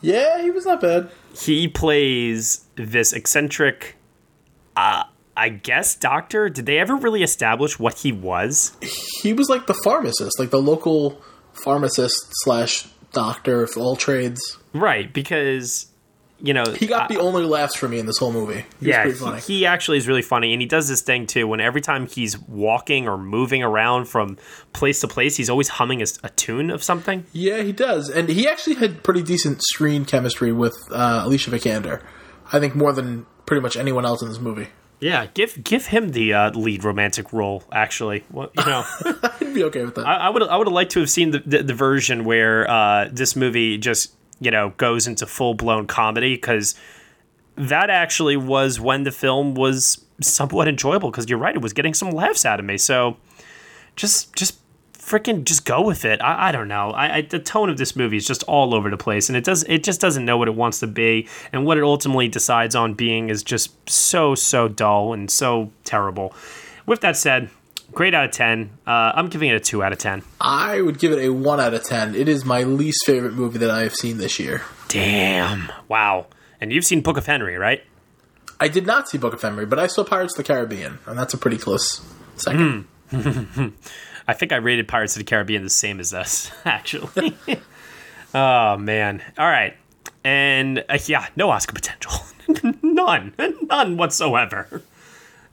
Yeah, 0.00 0.40
he 0.40 0.52
was 0.52 0.64
not 0.64 0.80
bad. 0.80 1.10
He 1.36 1.66
plays 1.66 2.64
this 2.76 3.12
eccentric, 3.12 3.96
uh, 4.76 5.02
I 5.36 5.48
guess, 5.48 5.96
doctor. 5.96 6.48
Did 6.48 6.66
they 6.66 6.78
ever 6.78 6.94
really 6.94 7.24
establish 7.24 7.80
what 7.80 7.98
he 7.98 8.12
was? 8.12 8.76
He 9.22 9.32
was 9.32 9.48
like 9.48 9.66
the 9.66 9.74
pharmacist, 9.82 10.38
like 10.38 10.50
the 10.50 10.62
local 10.62 11.20
pharmacist 11.52 12.28
slash 12.44 12.86
doctor 13.12 13.64
of 13.64 13.76
all 13.76 13.96
trades. 13.96 14.56
Right, 14.72 15.12
because 15.12 15.86
you 16.40 16.54
know, 16.54 16.64
he 16.72 16.86
got 16.86 17.04
uh, 17.10 17.14
the 17.14 17.20
only 17.20 17.44
laughs 17.44 17.74
for 17.74 17.88
me 17.88 17.98
in 17.98 18.06
this 18.06 18.18
whole 18.18 18.32
movie. 18.32 18.64
He 18.80 18.88
yeah, 18.88 19.10
he, 19.10 19.40
he, 19.40 19.66
actually 19.66 19.98
is 19.98 20.06
really 20.06 20.22
funny, 20.22 20.52
and 20.52 20.62
he 20.62 20.68
does 20.68 20.88
this 20.88 21.00
thing 21.00 21.26
too. 21.26 21.48
When 21.48 21.60
every 21.60 21.80
time 21.80 22.06
he's 22.06 22.38
walking 22.38 23.08
or 23.08 23.18
moving 23.18 23.62
around 23.62 24.06
from 24.06 24.38
place 24.72 25.00
to 25.00 25.08
place, 25.08 25.36
he's 25.36 25.50
always 25.50 25.68
humming 25.68 26.00
a, 26.00 26.06
a 26.22 26.28
tune 26.30 26.70
of 26.70 26.82
something. 26.82 27.26
Yeah, 27.32 27.62
he 27.62 27.72
does, 27.72 28.08
and 28.08 28.28
he 28.28 28.46
actually 28.46 28.76
had 28.76 29.02
pretty 29.02 29.22
decent 29.22 29.62
screen 29.62 30.04
chemistry 30.04 30.52
with 30.52 30.76
uh, 30.92 31.22
Alicia 31.24 31.50
Vikander. 31.50 32.02
I 32.52 32.60
think 32.60 32.74
more 32.74 32.92
than 32.92 33.26
pretty 33.46 33.60
much 33.60 33.76
anyone 33.76 34.04
else 34.04 34.22
in 34.22 34.28
this 34.28 34.38
movie. 34.38 34.68
Yeah, 35.00 35.26
give 35.26 35.62
give 35.62 35.86
him 35.86 36.10
the 36.10 36.34
uh, 36.34 36.50
lead 36.50 36.84
romantic 36.84 37.32
role. 37.32 37.62
Actually, 37.72 38.24
well, 38.30 38.50
you 38.56 38.64
know, 38.64 38.84
I'd 39.22 39.54
be 39.54 39.64
okay 39.64 39.84
with 39.84 39.94
that. 39.94 40.06
I, 40.06 40.26
I 40.26 40.30
would 40.30 40.42
I 40.42 40.56
would 40.56 40.66
have 40.66 40.74
liked 40.74 40.92
to 40.92 41.00
have 41.00 41.10
seen 41.10 41.30
the 41.30 41.42
the, 41.44 41.62
the 41.62 41.74
version 41.74 42.24
where 42.24 42.68
uh, 42.68 43.08
this 43.10 43.36
movie 43.36 43.78
just 43.78 44.12
you 44.40 44.50
know, 44.50 44.70
goes 44.76 45.06
into 45.06 45.26
full 45.26 45.54
blown 45.54 45.86
comedy 45.86 46.34
because 46.34 46.74
that 47.56 47.90
actually 47.90 48.36
was 48.36 48.78
when 48.78 49.02
the 49.02 49.10
film 49.10 49.54
was 49.54 50.04
somewhat 50.20 50.68
enjoyable 50.68 51.10
because 51.10 51.28
you're 51.28 51.38
right, 51.38 51.54
it 51.54 51.62
was 51.62 51.72
getting 51.72 51.94
some 51.94 52.10
laughs 52.10 52.44
out 52.44 52.60
of 52.60 52.66
me. 52.66 52.78
So 52.78 53.16
just, 53.96 54.34
just 54.34 54.58
freaking 55.08 55.44
just 55.44 55.64
go 55.64 55.80
with 55.80 56.04
it. 56.04 56.20
I, 56.20 56.48
I 56.48 56.52
don't 56.52 56.68
know. 56.68 56.90
I, 56.90 57.16
I, 57.16 57.22
the 57.22 57.38
tone 57.38 57.70
of 57.70 57.78
this 57.78 57.96
movie 57.96 58.16
is 58.16 58.26
just 58.26 58.42
all 58.44 58.74
over 58.74 58.90
the 58.90 58.96
place, 58.96 59.28
and 59.28 59.36
it 59.36 59.44
does 59.44 59.64
it 59.64 59.82
just 59.82 60.00
doesn't 60.00 60.24
know 60.24 60.36
what 60.36 60.48
it 60.48 60.54
wants 60.54 60.80
to 60.80 60.86
be, 60.86 61.28
and 61.52 61.64
what 61.64 61.78
it 61.78 61.84
ultimately 61.84 62.28
decides 62.28 62.74
on 62.74 62.94
being 62.94 63.30
is 63.30 63.42
just 63.42 63.72
so 63.88 64.34
so 64.34 64.68
dull 64.68 65.12
and 65.12 65.30
so 65.30 65.70
terrible. 65.84 66.34
With 66.86 67.00
that 67.00 67.16
said, 67.16 67.50
Great 67.98 68.14
out 68.14 68.26
of 68.26 68.30
10. 68.30 68.70
Uh, 68.86 68.90
I'm 69.12 69.26
giving 69.26 69.50
it 69.50 69.56
a 69.56 69.60
2 69.60 69.82
out 69.82 69.90
of 69.90 69.98
10. 69.98 70.22
I 70.40 70.80
would 70.80 71.00
give 71.00 71.10
it 71.10 71.18
a 71.18 71.30
1 71.30 71.58
out 71.58 71.74
of 71.74 71.82
10. 71.82 72.14
It 72.14 72.28
is 72.28 72.44
my 72.44 72.62
least 72.62 73.04
favorite 73.04 73.32
movie 73.32 73.58
that 73.58 73.72
I 73.72 73.82
have 73.82 73.96
seen 73.96 74.18
this 74.18 74.38
year. 74.38 74.62
Damn. 74.86 75.72
Wow. 75.88 76.28
And 76.60 76.72
you've 76.72 76.84
seen 76.84 77.00
Book 77.00 77.16
of 77.16 77.26
Henry, 77.26 77.56
right? 77.56 77.82
I 78.60 78.68
did 78.68 78.86
not 78.86 79.08
see 79.08 79.18
Book 79.18 79.34
of 79.34 79.42
Henry, 79.42 79.66
but 79.66 79.80
I 79.80 79.88
saw 79.88 80.04
Pirates 80.04 80.34
of 80.34 80.36
the 80.36 80.44
Caribbean, 80.44 81.00
and 81.06 81.18
that's 81.18 81.34
a 81.34 81.38
pretty 81.38 81.58
close 81.58 82.00
second. 82.36 82.86
Mm. 83.10 83.72
I 84.28 84.32
think 84.32 84.52
I 84.52 84.58
rated 84.58 84.86
Pirates 84.86 85.16
of 85.16 85.18
the 85.18 85.28
Caribbean 85.28 85.64
the 85.64 85.68
same 85.68 85.98
as 85.98 86.14
us, 86.14 86.52
actually. 86.64 87.36
oh, 88.32 88.76
man. 88.76 89.24
All 89.36 89.50
right. 89.50 89.76
And 90.22 90.84
uh, 90.88 90.98
yeah, 91.06 91.26
no 91.34 91.50
Oscar 91.50 91.72
potential. 91.72 92.12
None. 92.80 93.34
None 93.68 93.96
whatsoever. 93.96 94.84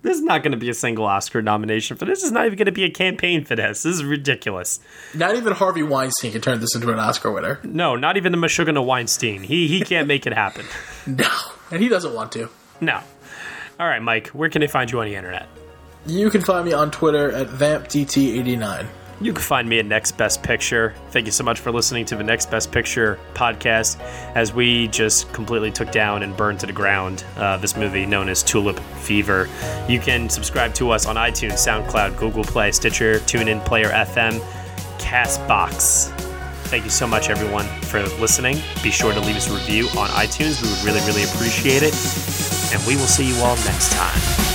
There's 0.06 0.22
not 0.22 0.44
going 0.44 0.52
to 0.52 0.58
be 0.58 0.70
a 0.70 0.74
single 0.76 1.06
Oscar 1.06 1.42
nomination 1.42 1.98
for 1.98 2.06
this. 2.06 2.20
This 2.20 2.26
is 2.26 2.32
not 2.32 2.46
even 2.46 2.60
going 2.60 2.68
to 2.68 2.72
be 2.72 2.84
a 2.84 2.92
campaign 2.92 3.44
for 3.44 3.56
this. 3.56 3.82
This 3.82 3.96
is 3.96 4.04
ridiculous. 4.04 4.80
Not 5.16 5.36
even 5.36 5.54
Harvey 5.54 5.82
Weinstein 5.82 6.32
can 6.32 6.42
turn 6.42 6.60
this 6.60 6.76
into 6.76 6.92
an 6.92 7.00
Oscar 7.00 7.32
winner. 7.32 7.60
No, 7.64 7.96
not 7.96 8.16
even 8.16 8.32
the 8.32 8.38
Meshuggah 8.38 8.86
Weinstein. 8.86 9.42
He 9.42 9.68
he 9.68 9.82
can't 9.82 10.08
make 10.08 10.28
it 10.28 10.34
happen. 10.34 10.68
no, 11.08 11.28
and 11.72 11.82
he 11.82 11.90
doesn't 11.90 12.14
want 12.14 12.32
to. 12.34 12.50
No. 12.80 13.00
All 13.80 13.88
right, 13.88 14.00
Mike. 14.02 14.28
Where 14.28 14.48
can 14.48 14.60
they 14.60 14.68
find 14.68 14.92
you 14.92 15.00
on 15.00 15.08
the 15.08 15.16
internet? 15.16 15.48
You 16.06 16.30
can 16.30 16.42
find 16.42 16.68
me 16.68 16.74
on 16.74 16.92
Twitter 16.92 17.32
at 17.32 17.48
VampDT89. 17.48 18.86
You 19.22 19.32
can 19.32 19.42
find 19.42 19.70
me 19.70 19.80
at 19.80 19.86
Next 19.86 20.18
Best 20.18 20.44
Picture. 20.44 20.94
Thank 21.12 21.26
you 21.26 21.32
so 21.32 21.44
much 21.44 21.62
for 21.62 21.72
listening 21.72 22.04
to 22.06 22.18
the 22.18 22.24
Next 22.24 22.52
Best 22.52 22.72
Picture 22.72 23.18
podcast 23.34 24.00
as 24.36 24.54
we 24.54 24.90
just 24.90 25.32
completely 25.32 25.72
took 25.72 25.92
down 25.92 26.22
and 26.24 26.36
burned 26.36 26.60
to 26.60 26.66
the 26.66 26.74
ground 26.74 27.24
uh, 27.38 27.56
this 27.58 27.78
movie 27.78 28.06
known 28.06 28.28
as 28.28 28.44
Tulip 28.44 28.78
Fever. 28.80 29.48
You 29.88 30.00
can 30.02 30.30
subscribe 30.30 30.74
to 30.76 30.92
us 30.92 31.06
on 31.06 31.16
iTunes, 31.16 31.54
SoundCloud, 31.54 32.18
Google 32.18 32.44
Play, 32.44 32.74
Stitcher, 32.74 33.20
TuneIn, 33.20 33.64
Player 33.66 33.90
FM, 33.90 34.40
Castbox. 35.00 36.12
Thank 36.66 36.84
you 36.84 36.90
so 36.90 37.08
much, 37.08 37.30
everyone, 37.30 37.66
for 37.84 38.02
listening. 38.20 38.58
Be 38.84 38.92
sure 38.92 39.14
to 39.14 39.20
leave 39.22 39.38
us 39.38 39.50
a 39.50 39.54
review 39.54 39.86
on 39.98 40.10
iTunes. 40.10 40.62
We 40.62 40.70
would 40.70 40.84
really, 40.84 41.08
really 41.08 41.24
appreciate 41.24 41.84
it. 41.84 41.94
And 42.74 42.86
we 42.86 42.96
will 42.96 43.08
see 43.08 43.26
you 43.26 43.36
all 43.44 43.56
next 43.58 43.94
time. 43.94 44.55